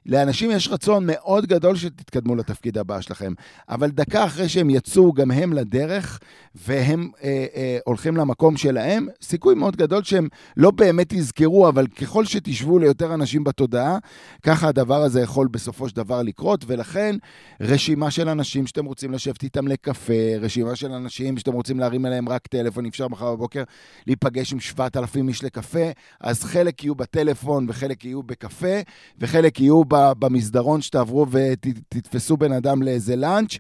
לאנשים 0.06 0.52
יש 0.52 0.68
רצון 0.68 1.04
מאוד 1.08 1.46
גדול 1.46 1.76
שתתקדמו 1.76 2.36
לתפקיד 2.36 2.78
הבא 2.78 3.02
שלכם, 3.02 3.34
אבל 3.70 3.90
דקה 3.90 4.26
אחרי 4.26 4.50
שהם 4.50 4.70
יצאו 4.70 5.14
גם 5.14 5.32
הם 5.32 5.54
לדרך, 5.54 6.20
והם 6.56 7.10
אה, 7.24 7.46
אה, 7.56 7.78
הולכים 7.86 8.18
למקום 8.18 8.58
שלהם, 8.58 9.08
סיכוי 9.22 9.56
מאוד 9.56 9.76
גדול 9.76 10.04
שהם 10.04 10.28
לא 10.58 10.72
באמת 10.72 11.14
יזכרו, 11.14 11.68
אבל 11.68 11.88
ככל 11.88 12.26
שתשבו 12.26 12.80
ליותר 12.80 13.14
אנשים 13.14 13.44
בתודעה, 13.44 13.98
ככה 14.42 14.68
הדבר 14.68 15.02
הזה 15.02 15.22
יכול 15.22 15.48
בסופו 15.48 15.90
של 15.90 15.96
דבר 15.96 16.22
לקרות, 16.22 16.64
ולכן 16.68 17.16
רשימה 17.62 18.12
של 18.12 18.30
אנשים 18.30 18.68
שאתם 18.68 18.86
רוצים 18.86 19.12
לשבת 19.12 19.44
איתם 19.44 19.68
לקפה, 19.68 20.14
רשימה 20.40 20.76
של 20.76 20.92
אנשים 20.92 21.38
שאתם 21.38 21.54
רוצים 21.54 21.80
להרים 21.80 22.06
אליהם 22.06 22.30
רק 22.30 22.48
טלפון, 22.48 22.86
אפשר 22.86 23.08
מחר 23.08 23.36
בבוקר 23.36 23.64
להיפגש 24.08 24.54
עם 24.54 24.60
7,000 24.60 25.30
איש 25.30 25.44
לקפה, 25.44 25.92
אז 26.22 26.44
חלק 26.44 26.84
יהיו 26.84 26.96
בטלפון 26.96 27.66
וחלק 27.70 28.06
יהיו 28.06 28.24
בקפה, 28.24 28.76
וחלק 29.20 29.60
יהיו 29.60 29.86
במסדרון 30.20 30.82
שתעברו 30.82 31.26
ותתפסו 31.32 32.38
בן 32.38 32.52
אדם 32.52 32.84
לאיזה 32.84 33.16
לאנץ', 33.16 33.58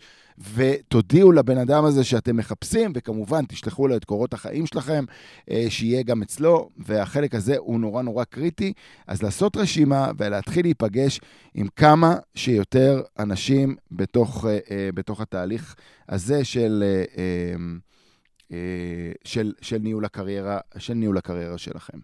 ותודיעו 0.53 1.31
לבן 1.31 1.57
אדם 1.57 1.85
הזה 1.85 2.03
שאתם 2.03 2.37
מחפשים, 2.37 2.91
וכמובן 2.95 3.45
תשלחו 3.45 3.87
לו 3.87 3.95
את 3.95 4.05
קורות 4.05 4.33
החיים 4.33 4.65
שלכם, 4.65 5.05
אה, 5.51 5.65
שיהיה 5.69 6.03
גם 6.03 6.21
אצלו, 6.21 6.69
והחלק 6.77 7.35
הזה 7.35 7.55
הוא 7.57 7.79
נורא 7.79 8.01
נורא 8.01 8.23
קריטי. 8.23 8.73
אז 9.07 9.23
לעשות 9.23 9.57
רשימה 9.57 10.11
ולהתחיל 10.17 10.65
להיפגש 10.65 11.19
עם 11.53 11.67
כמה 11.75 12.15
שיותר 12.35 13.01
אנשים 13.19 13.75
בתוך, 13.91 14.45
אה, 14.45 14.59
אה, 14.71 14.89
בתוך 14.93 15.21
התהליך 15.21 15.75
הזה 16.09 16.45
של, 16.45 16.83
של, 19.23 19.53
של, 19.61 19.77
ניהול 19.77 20.05
הקריירה, 20.05 20.59
של 20.77 20.93
ניהול 20.93 21.17
הקריירה 21.17 21.57
שלכם. 21.57 21.97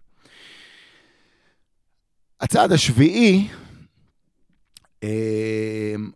הצעד 2.42 2.72
השביעי, 2.72 3.48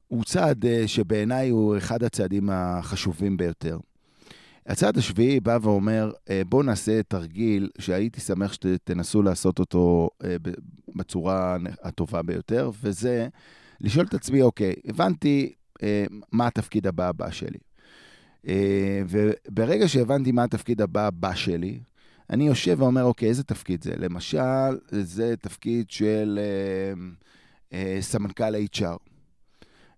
הוא 0.08 0.24
צעד 0.24 0.66
אה, 0.66 0.88
שבעיניי 0.88 1.50
הוא 1.50 1.78
אחד 1.78 2.04
הצעדים 2.04 2.50
החשובים 2.52 3.38
ביותר. 3.38 3.78
הצעד 4.66 4.98
השביעי 4.98 5.40
בא 5.40 5.58
ואומר, 5.62 6.12
אה, 6.30 6.42
בואו 6.50 6.64
נעשה 6.64 7.04
תרגיל 7.04 7.70
שהייתי 7.80 8.22
שמח 8.22 8.54
שתנסו 8.54 9.22
לעשות 9.22 9.60
אותו 9.60 10.10
אה, 10.24 10.36
בצורה 10.96 11.58
הטובה 11.84 12.22
ביותר, 12.22 12.72
וזה 12.84 13.28
לשאול 13.82 14.06
את 14.06 14.14
עצמי, 14.14 14.42
אוקיי, 14.42 14.74
הבנתי 14.86 15.54
מה 16.32 16.48
התפקיד 16.48 16.88
הבא 16.88 17.08
הבא 17.08 17.32
שלי. 17.32 17.60
וברגע 19.08 19.88
שהבנתי 19.88 20.32
מה 20.32 20.44
התפקיד 20.44 20.82
הבא 20.82 21.08
הבא 21.08 21.36
שלי, 21.36 21.80
אני 22.30 22.48
יושב 22.48 22.76
ואומר, 22.80 23.04
אוקיי, 23.04 23.30
איזה 23.30 23.44
תפקיד 23.44 23.84
זה? 23.84 23.94
למשל, 23.98 24.78
זה 24.92 25.36
תפקיד 25.42 25.90
של... 25.90 26.40
אה, 26.42 26.94
סמנכ"ל 28.00 28.56
HR, 28.76 28.98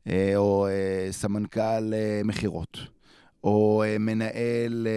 אה, 0.07 0.33
או 0.35 0.67
אה, 0.67 1.07
סמנכ"ל 1.11 1.93
מכירות, 2.23 2.77
או 3.43 3.83
מנהל, 3.99 4.87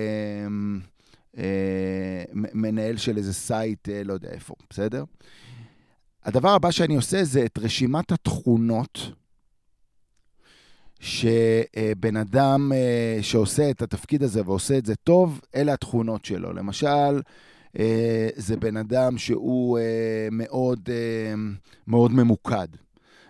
מנהל 2.34 2.96
של 2.96 3.16
איזה 3.16 3.34
site, 3.34 3.88
לא 4.04 4.12
יודע 4.12 4.30
איפה, 4.30 4.54
בסדר? 4.70 5.04
הדבר 6.24 6.50
הבא 6.50 6.70
שאני 6.70 6.96
עושה 6.96 7.24
זה 7.24 7.44
את 7.44 7.58
רשימת 7.58 8.12
התכונות 8.12 8.98
שבן 11.00 12.16
אדם 12.16 12.72
שעושה 13.22 13.70
את 13.70 13.82
התפקיד 13.82 14.22
הזה 14.22 14.42
ועושה 14.44 14.78
את 14.78 14.86
זה 14.86 14.94
טוב, 14.94 15.40
אלה 15.54 15.72
התכונות 15.72 16.24
שלו. 16.24 16.52
למשל, 16.52 16.86
אה, 16.86 17.20
זה 18.36 18.56
בן 18.56 18.76
אדם 18.76 19.18
שהוא 19.18 19.78
אה, 19.78 20.28
מאוד, 20.32 20.88
אה, 20.88 21.34
מאוד 21.86 22.12
ממוקד. 22.12 22.68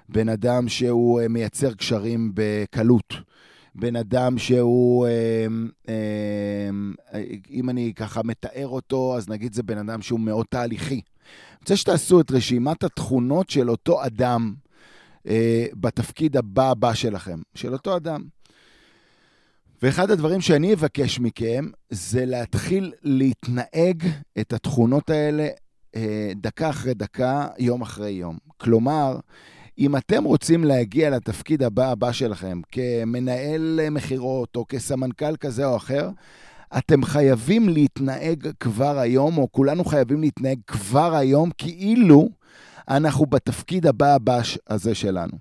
בן 0.09 0.29
אדם 0.29 0.69
שהוא 0.69 1.21
מייצר 1.29 1.75
קשרים 1.75 2.33
בקלות. 2.35 3.15
בן 3.75 3.97
אדם 3.97 4.39
שהוא, 4.39 5.07
אם 7.51 7.71
אני 7.71 7.93
ככה 7.97 8.21
מתאר 8.25 8.69
אותו, 8.69 9.17
אז 9.17 9.29
נגיד 9.29 9.53
זה 9.53 9.63
בן 9.63 9.79
אדם 9.79 10.03
שהוא 10.03 10.21
מאוד 10.21 10.47
תהליכי. 10.51 10.95
אני 10.95 11.61
רוצה 11.61 11.77
שתעשו 11.77 12.21
את 12.21 12.31
רשימת 12.31 12.85
התכונות 12.85 13.51
של 13.51 13.71
אותו 13.71 14.07
אדם 14.07 14.55
בתפקיד 15.75 16.37
הבא 16.37 16.71
הבא 16.71 16.95
שלכם, 16.95 17.41
של 17.55 17.73
אותו 17.73 17.97
אדם. 17.97 18.23
ואחד 19.83 20.11
הדברים 20.11 20.41
שאני 20.41 20.75
אבקש 20.75 21.21
מכם 21.21 21.65
זה 21.91 22.27
להתחיל 22.27 22.93
להתנהג 23.03 24.03
את 24.41 24.53
התכונות 24.53 25.11
האלה 25.11 25.49
אה, 25.97 26.33
דקה 26.37 26.71
אחרי 26.71 26.95
דקה, 26.95 27.47
יום 27.59 27.83
אחרי 27.83 28.11
יום. 28.11 28.39
כלומר, 28.57 29.19
אם 29.79 29.97
אתם 29.97 30.25
רוצים 30.25 30.65
להגיע 30.65 31.11
לתפקיד 31.11 31.63
הבא 31.63 31.91
הבא 31.91 32.13
שלכם, 32.13 32.61
כמנהל 32.73 33.81
מכירות 33.91 34.57
או 34.57 34.65
כסמנכ"ל 34.69 35.37
כזה 35.37 35.67
או 35.67 35.77
אחר, 35.77 36.11
אתם 36.79 37.05
חייבים 37.05 37.69
להתנהג 37.69 38.49
כבר 38.61 38.99
היום, 38.99 39.39
או 39.39 39.53
כולנו 39.53 39.85
חייבים 39.85 40.21
להתנהג 40.21 40.59
כבר 40.67 41.15
היום, 41.15 41.51
כאילו 41.59 42.29
אנחנו 42.89 43.27
בתפקיד 43.27 43.87
הבא 43.87 44.15
הבא 44.15 44.41
הזה 44.69 44.95
שלנו. 44.95 45.33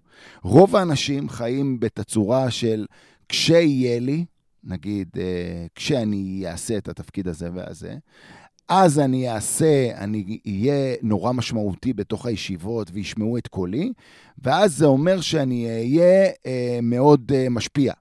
רוב 0.44 0.76
האנשים 0.76 1.30
חיים 1.30 1.80
בתצורה 1.80 2.52
של 2.52 2.86
כשיהיה 3.30 4.00
לי, 4.00 4.26
נגיד, 4.64 5.10
אה, 5.18 5.66
כשאני 5.76 6.44
אעשה 6.48 6.78
את 6.78 6.88
התפקיד 6.88 7.28
הזה 7.28 7.50
והזה, 7.54 7.96
אז 8.68 9.00
אני 9.00 9.30
אעשה, 9.30 9.98
אני 9.98 10.40
אהיה 10.48 10.96
נורא 11.02 11.32
משמעותי 11.32 11.94
בתוך 11.94 12.26
הישיבות 12.26 12.90
וישמעו 12.94 13.38
את 13.38 13.48
קולי, 13.48 13.94
ואז 14.44 14.78
זה 14.78 14.86
אומר 14.86 15.22
שאני 15.22 15.68
אהיה 15.68 16.30
אה, 16.46 16.80
מאוד 16.82 17.32
אה, 17.36 17.50
משפיע. 17.50 17.94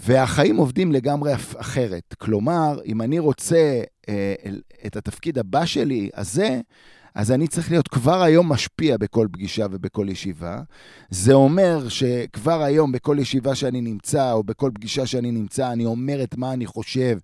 והחיים 0.00 0.56
עובדים 0.56 0.92
לגמרי 0.92 1.34
אחרת. 1.34 2.14
כלומר, 2.18 2.78
אם 2.86 3.02
אני 3.02 3.18
רוצה 3.18 3.82
את 4.86 4.96
התפקיד 4.96 5.38
הבא 5.38 5.66
שלי, 5.66 6.10
הזה, 6.14 6.60
אז 7.14 7.32
אני 7.32 7.48
צריך 7.48 7.70
להיות 7.70 7.88
כבר 7.88 8.22
היום 8.22 8.48
משפיע 8.48 8.96
בכל 8.96 9.28
פגישה 9.32 9.66
ובכל 9.70 10.06
ישיבה. 10.10 10.60
זה 11.10 11.32
אומר 11.32 11.88
שכבר 11.88 12.62
היום 12.62 12.92
בכל 12.92 13.16
ישיבה 13.20 13.54
שאני 13.54 13.80
נמצא, 13.80 14.32
או 14.32 14.42
בכל 14.42 14.70
פגישה 14.74 15.06
שאני 15.06 15.30
נמצא, 15.30 15.72
אני 15.72 15.84
אומר 15.84 16.22
את 16.22 16.36
מה 16.36 16.52
אני 16.52 16.66
חושב, 16.66 17.18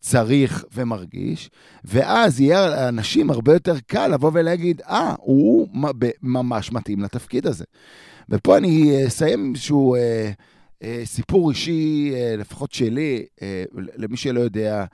צריך 0.00 0.64
ומרגיש, 0.74 1.50
ואז 1.84 2.40
יהיה 2.40 2.70
לאנשים 2.70 3.30
הרבה 3.30 3.52
יותר 3.52 3.74
קל 3.86 4.08
לבוא 4.08 4.30
ולהגיד, 4.34 4.80
אה, 4.80 5.12
ah, 5.12 5.16
הוא 5.20 5.68
ממש 6.22 6.72
מתאים 6.72 7.00
לתפקיד 7.00 7.46
הזה. 7.46 7.64
ופה 8.28 8.56
אני 8.56 9.06
אסיים 9.06 9.52
איזשהו 9.54 9.94
אה, 9.94 10.30
אה, 10.82 11.02
סיפור 11.04 11.50
אישי, 11.50 12.12
אה, 12.14 12.36
לפחות 12.36 12.72
שלי, 12.72 13.26
אה, 13.42 13.64
למי 13.74 14.16
שלא 14.16 14.40
יודע, 14.40 14.84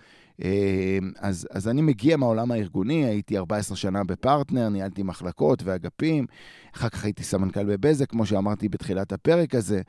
אז, 1.18 1.48
אז 1.50 1.68
אני 1.68 1.83
מגיע 1.83 2.16
מהעולם 2.16 2.50
הארגוני, 2.50 3.05
הייתי 3.05 3.38
14 3.38 3.76
שנה 3.76 4.05
בפרטנר, 4.05 4.68
ניהלתי 4.68 5.02
מחלקות 5.02 5.62
ואגפים, 5.62 6.26
אחר 6.74 6.88
כך 6.88 7.05
הייתי 7.05 7.22
סמנכ"ל 7.22 7.64
בבזק, 7.64 8.11
כמו 8.11 8.26
שאמרתי 8.26 8.68
בתחילת 8.68 9.12
הפרק 9.12 9.55
הזה, 9.55 9.81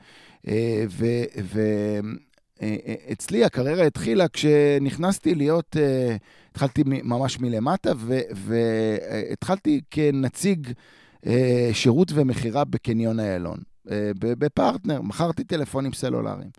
אה, 0.48 0.84
ואצלי 2.60 3.38
אה, 3.38 3.42
אה, 3.42 3.46
הקריירה 3.46 3.86
התחילה 3.86 4.28
כשנכנסתי 4.28 5.34
להיות, 5.34 5.76
התחלתי 6.50 6.82
ממש 6.86 7.40
מלמטה, 7.40 7.92
והתחלתי 8.34 9.80
כנציג 9.90 10.68
שירות 11.72 12.12
ומכירה 12.14 12.64
בקניון 12.64 13.20
איילון, 13.20 13.58
בפרטנר, 14.20 15.02
מכרתי 15.02 15.44
טלפונים 15.44 15.92
סלולריים. 15.92 16.50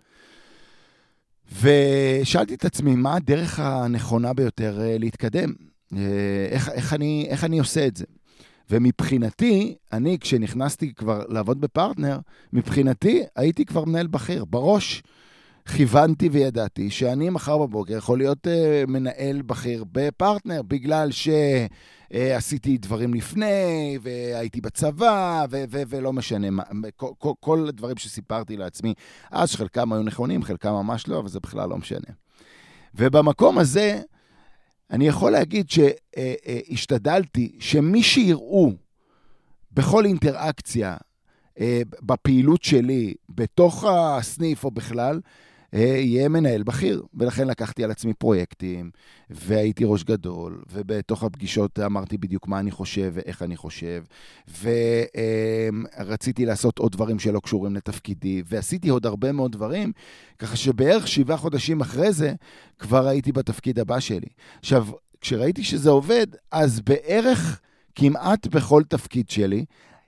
ושאלתי 1.62 2.54
את 2.54 2.64
עצמי, 2.64 2.94
מה 2.94 3.16
הדרך 3.16 3.60
הנכונה 3.60 4.32
ביותר 4.32 4.80
אה, 4.80 4.96
להתקדם? 4.98 5.52
אה, 5.96 5.98
איך, 6.50 6.68
איך, 6.68 6.92
אני, 6.92 7.26
איך 7.28 7.44
אני 7.44 7.58
עושה 7.58 7.86
את 7.86 7.96
זה? 7.96 8.04
ומבחינתי, 8.70 9.74
אני, 9.92 10.18
כשנכנסתי 10.20 10.94
כבר 10.94 11.24
לעבוד 11.28 11.60
בפרטנר, 11.60 12.18
מבחינתי 12.52 13.22
הייתי 13.36 13.64
כבר 13.64 13.84
מנהל 13.84 14.06
בכיר. 14.06 14.44
בראש 14.44 15.02
כיוונתי 15.74 16.28
וידעתי 16.28 16.90
שאני 16.90 17.30
מחר 17.30 17.58
בבוקר 17.58 17.96
יכול 17.96 18.18
להיות 18.18 18.46
uh, 18.46 18.50
מנהל 18.90 19.42
בכיר 19.42 19.84
בפרטנר, 19.92 20.62
בגלל 20.62 21.10
ש... 21.10 21.28
אה, 22.14 22.36
עשיתי 22.36 22.78
דברים 22.78 23.14
לפני, 23.14 23.98
והייתי 24.02 24.60
בצבא, 24.60 25.44
ו- 25.50 25.64
ו- 25.70 25.82
ולא 25.88 26.12
משנה 26.12 26.50
מה, 26.50 26.62
כל, 26.96 27.10
כל, 27.18 27.32
כל 27.40 27.66
הדברים 27.68 27.96
שסיפרתי 27.96 28.56
לעצמי, 28.56 28.94
אז 29.30 29.54
חלקם 29.54 29.92
היו 29.92 30.02
נכונים, 30.02 30.42
חלקם 30.42 30.70
ממש 30.70 31.08
לא, 31.08 31.18
אבל 31.18 31.28
זה 31.28 31.40
בכלל 31.40 31.68
לא 31.68 31.76
משנה. 31.76 32.08
ובמקום 32.94 33.58
הזה, 33.58 34.00
אני 34.90 35.08
יכול 35.08 35.32
להגיד 35.32 35.66
שהשתדלתי 35.70 37.56
שמי 37.60 38.02
שיראו 38.02 38.72
בכל 39.72 40.04
אינטראקציה, 40.04 40.96
אה, 41.60 41.82
בפעילות 42.02 42.62
שלי, 42.62 43.14
בתוך 43.28 43.84
הסניף 43.88 44.64
או 44.64 44.70
בכלל, 44.70 45.14
אה, 45.14 45.20
יהיה 45.72 46.28
מנהל 46.28 46.62
בכיר. 46.62 47.02
ולכן 47.14 47.48
לקחתי 47.48 47.84
על 47.84 47.90
עצמי 47.90 48.14
פרויקטים, 48.14 48.90
והייתי 49.30 49.84
ראש 49.86 50.04
גדול, 50.04 50.62
ובתוך 50.72 51.24
הפגישות 51.24 51.78
אמרתי 51.78 52.18
בדיוק 52.18 52.48
מה 52.48 52.58
אני 52.58 52.70
חושב 52.70 53.12
ואיך 53.14 53.42
אני 53.42 53.56
חושב, 53.56 54.02
ורציתי 56.06 56.46
לעשות 56.46 56.78
עוד 56.78 56.92
דברים 56.92 57.18
שלא 57.18 57.40
קשורים 57.40 57.76
לתפקידי, 57.76 58.42
ועשיתי 58.46 58.88
עוד 58.88 59.06
הרבה 59.06 59.32
מאוד 59.32 59.52
דברים, 59.52 59.92
ככה 60.38 60.56
שבערך 60.56 61.08
שבעה 61.08 61.36
חודשים 61.36 61.80
אחרי 61.80 62.12
זה, 62.12 62.34
כבר 62.78 63.06
הייתי 63.06 63.32
בתפקיד 63.32 63.78
הבא 63.78 64.00
שלי. 64.00 64.28
עכשיו, 64.58 64.86
כשראיתי 65.20 65.64
שזה 65.64 65.90
עובד, 65.90 66.26
אז 66.52 66.80
בערך 66.80 67.60
כמעט 67.94 68.46
בכל 68.46 68.82
תפקיד 68.88 69.30
שלי, 69.30 69.64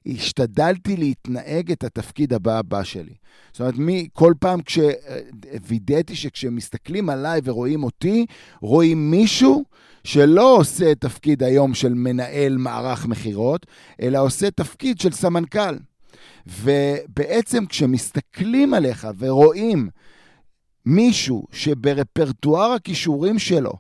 השתדלתי 0.09 0.97
להתנהג 0.97 1.73
את 1.73 1.85
התפקיד 1.85 2.33
הבא 2.33 2.59
הבא 2.59 2.83
שלי. 2.83 3.15
זאת 3.53 3.61
אומרת, 3.61 3.77
מי, 3.77 4.09
כל 4.13 4.35
פעם 4.41 4.61
כשווידאתי 4.63 6.17
שכשמסתכלים 6.17 7.11
עליי 7.11 7.41
ורואים 7.45 7.85
אותי, 7.85 8.27
רואים 8.61 9.11
מישהו 9.11 9.65
שלא 10.05 10.57
עושה 10.57 10.95
תפקיד 10.95 11.43
היום 11.43 11.75
של 11.75 11.95
מנהל 11.95 12.57
מערך 12.57 13.07
מכירות, 13.07 13.67
אלא 14.03 14.19
עושה 14.19 14.51
תפקיד 14.51 15.01
של 15.01 15.13
סמנכ"ל. 15.13 15.77
ובעצם 16.47 17.67
כשמסתכלים 17.67 18.75
עליך 18.75 19.09
ורואים 19.19 19.89
מישהו 20.87 21.47
שברפרטואר 21.53 22.73
הכישורים 22.73 23.39
שלו, 23.39 23.73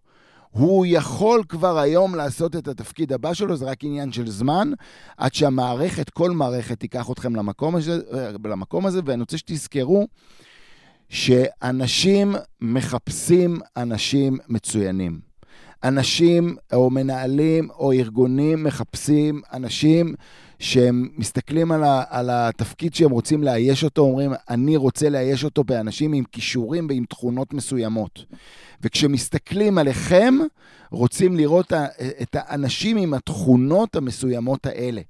הוא 0.51 0.87
יכול 0.89 1.43
כבר 1.49 1.79
היום 1.79 2.15
לעשות 2.15 2.57
את 2.57 2.69
התפקיד 2.69 3.13
הבא 3.13 3.35
שלו, 3.35 3.57
זה 3.57 3.65
רק 3.65 3.85
עניין 3.85 4.13
של 4.13 4.31
זמן, 4.31 4.71
עד 5.17 5.35
שהמערכת, 5.35 6.11
כל 6.11 6.31
מערכת 6.31 6.81
תיקח 6.81 7.11
אתכם 7.11 7.37
למקום 7.37 7.77
הזה, 7.77 8.01
למקום 8.45 8.87
הזה 8.87 9.01
ואני 9.05 9.21
רוצה 9.21 9.39
שתזכרו 9.39 10.07
שאנשים 11.09 12.35
מחפשים 12.61 13.59
אנשים 13.77 14.39
מצוינים. 14.49 15.21
אנשים 15.85 16.57
או 16.73 16.91
מנהלים 16.91 17.71
או 17.71 17.93
ארגונים 17.93 18.65
מחפשים 18.65 19.41
אנשים 19.53 20.15
שהם 20.59 21.09
מסתכלים 21.16 21.73
על, 21.73 21.85
ה, 21.85 22.03
על 22.09 22.31
התפקיד 22.33 22.94
שהם 22.94 23.11
רוצים 23.11 23.42
לאייש 23.42 23.85
אותו, 23.85 24.03
אומרים, 24.03 24.33
אני 24.51 24.77
רוצה 24.77 25.09
לאייש 25.09 25.44
אותו 25.44 25.64
באנשים 25.64 26.12
עם 26.12 26.25
כישורים 26.33 26.87
ועם 26.90 27.05
תכונות 27.05 27.55
מסוימות. 27.55 28.25
וכשמסתכלים 28.83 29.79
עליכם, 29.79 30.35
רוצים 30.90 31.37
לראות 31.37 31.73
את 32.23 32.37
האנשים 32.38 32.97
עם 32.97 33.14
התכונות 33.14 33.97
המסוימות 33.97 34.66
האלה. 34.66 35.01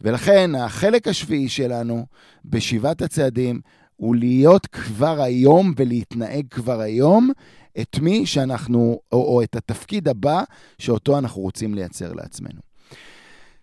ולכן 0.00 0.54
החלק 0.54 1.08
השביעי 1.08 1.48
שלנו 1.48 2.06
בשבעת 2.44 3.02
הצעדים 3.02 3.60
הוא 3.96 4.16
להיות 4.16 4.66
כבר 4.66 5.22
היום 5.22 5.72
ולהתנהג 5.76 6.46
כבר 6.50 6.80
היום 6.80 7.30
את 7.80 7.98
מי 7.98 8.26
שאנחנו, 8.26 9.00
או, 9.12 9.18
או 9.18 9.42
את 9.42 9.56
התפקיד 9.56 10.08
הבא 10.08 10.42
שאותו 10.78 11.18
אנחנו 11.18 11.42
רוצים 11.42 11.74
לייצר 11.74 12.12
לעצמנו. 12.12 12.60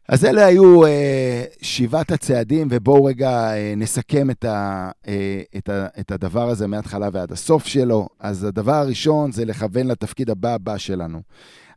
אז 0.08 0.26
אלה 0.26 0.46
היו 0.46 0.86
אה, 0.86 1.44
שבעת 1.62 2.12
הצעדים, 2.12 2.68
ובואו 2.72 3.06
רגע 3.06 3.54
אה, 3.54 3.74
נסכם 3.78 4.30
את, 4.30 4.46
ה, 4.46 4.92
אה, 5.08 5.42
את, 5.58 5.70
ה, 5.70 5.88
את 6.00 6.12
הדבר 6.12 6.50
הזה 6.50 6.68
מההתחלה 6.68 7.10
ועד 7.14 7.32
הסוף 7.32 7.66
שלו. 7.66 8.08
אז 8.20 8.44
הדבר 8.44 8.74
הראשון 8.74 9.32
זה 9.32 9.46
לכוון 9.46 9.88
לתפקיד 9.88 10.30
הבא 10.30 10.54
הבא 10.54 10.78
שלנו. 10.78 11.22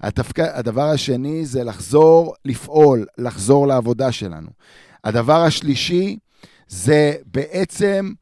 התפק... 0.01 0.39
הדבר 0.39 0.91
השני 0.91 1.47
זה 1.47 1.65
לחזור 1.65 2.35
לפעול, 2.45 3.07
לחזור 3.19 3.67
לעבודה 3.67 4.13
שלנו. 4.13 4.49
הדבר 5.05 5.43
השלישי 5.43 6.19
זה 6.69 7.15
בעצם 7.27 8.13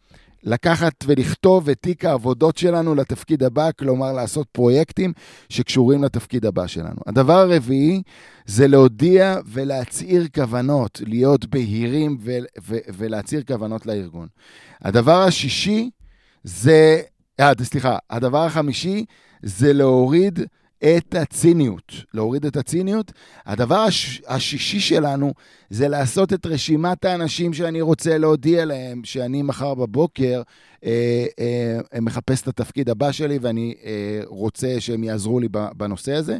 לקחת 0.44 0.92
ולכתוב 1.06 1.68
את 1.68 1.78
תיק 1.80 2.04
העבודות 2.04 2.56
שלנו 2.56 2.94
לתפקיד 2.94 3.42
הבא, 3.42 3.70
כלומר 3.78 4.12
לעשות 4.12 4.46
פרויקטים 4.52 5.12
שקשורים 5.48 6.04
לתפקיד 6.04 6.46
הבא 6.46 6.66
שלנו. 6.66 7.00
הדבר 7.06 7.38
הרביעי 7.38 8.02
זה 8.46 8.68
להודיע 8.68 9.36
ולהצהיר 9.46 10.26
כוונות, 10.34 11.00
להיות 11.06 11.46
בהירים 11.46 12.16
ו- 12.20 12.38
ו- 12.68 12.78
ולהצהיר 12.96 13.42
כוונות 13.46 13.86
לארגון. 13.86 14.28
הדבר 14.82 15.22
השישי 15.22 15.90
זה, 16.44 17.00
אה, 17.40 17.52
סליחה, 17.62 17.98
הדבר 18.10 18.44
החמישי 18.44 19.04
זה 19.42 19.72
להוריד 19.72 20.40
את 20.84 21.14
הציניות, 21.14 21.92
להוריד 22.14 22.46
את 22.46 22.56
הציניות. 22.56 23.12
הדבר 23.46 23.78
הש, 23.78 24.22
השישי 24.28 24.80
שלנו 24.80 25.32
זה 25.70 25.88
לעשות 25.88 26.32
את 26.32 26.46
רשימת 26.46 27.04
האנשים 27.04 27.52
שאני 27.52 27.80
רוצה 27.80 28.18
להודיע 28.18 28.64
להם 28.64 29.04
שאני 29.04 29.42
מחר 29.42 29.74
בבוקר 29.74 30.42
אה, 30.84 31.26
אה, 31.38 32.00
מחפש 32.00 32.42
את 32.42 32.48
התפקיד 32.48 32.90
הבא 32.90 33.12
שלי 33.12 33.38
ואני 33.40 33.74
אה, 33.84 34.20
רוצה 34.26 34.76
שהם 34.78 35.04
יעזרו 35.04 35.40
לי 35.40 35.48
בנושא 35.76 36.12
הזה. 36.12 36.38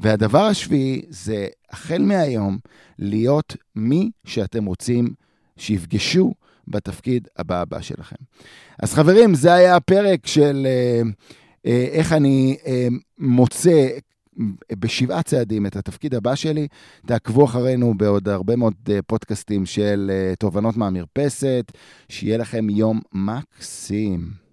והדבר 0.00 0.42
השביעי 0.42 1.02
זה 1.08 1.46
החל 1.70 2.02
מהיום 2.02 2.58
להיות 2.98 3.56
מי 3.76 4.10
שאתם 4.24 4.64
רוצים 4.64 5.14
שיפגשו 5.56 6.34
בתפקיד 6.68 7.28
הבא 7.36 7.60
הבא 7.60 7.80
שלכם. 7.80 8.16
אז 8.78 8.94
חברים, 8.94 9.34
זה 9.34 9.54
היה 9.54 9.76
הפרק 9.76 10.26
של... 10.26 10.66
אה, 10.66 11.10
איך 11.66 12.12
אני 12.12 12.56
אה, 12.66 12.88
מוצא 13.18 13.88
בשבעה 14.72 15.22
צעדים 15.22 15.66
את 15.66 15.76
התפקיד 15.76 16.14
הבא 16.14 16.34
שלי. 16.34 16.68
תעקבו 17.06 17.44
אחרינו 17.44 17.94
בעוד 17.94 18.28
הרבה 18.28 18.56
מאוד 18.56 18.74
אה, 18.90 19.02
פודקאסטים 19.06 19.66
של 19.66 20.10
תובנות 20.38 20.76
מהמרפסת. 20.76 21.72
שיהיה 22.08 22.38
לכם 22.38 22.70
יום 22.70 23.00
מקסים. 23.12 24.45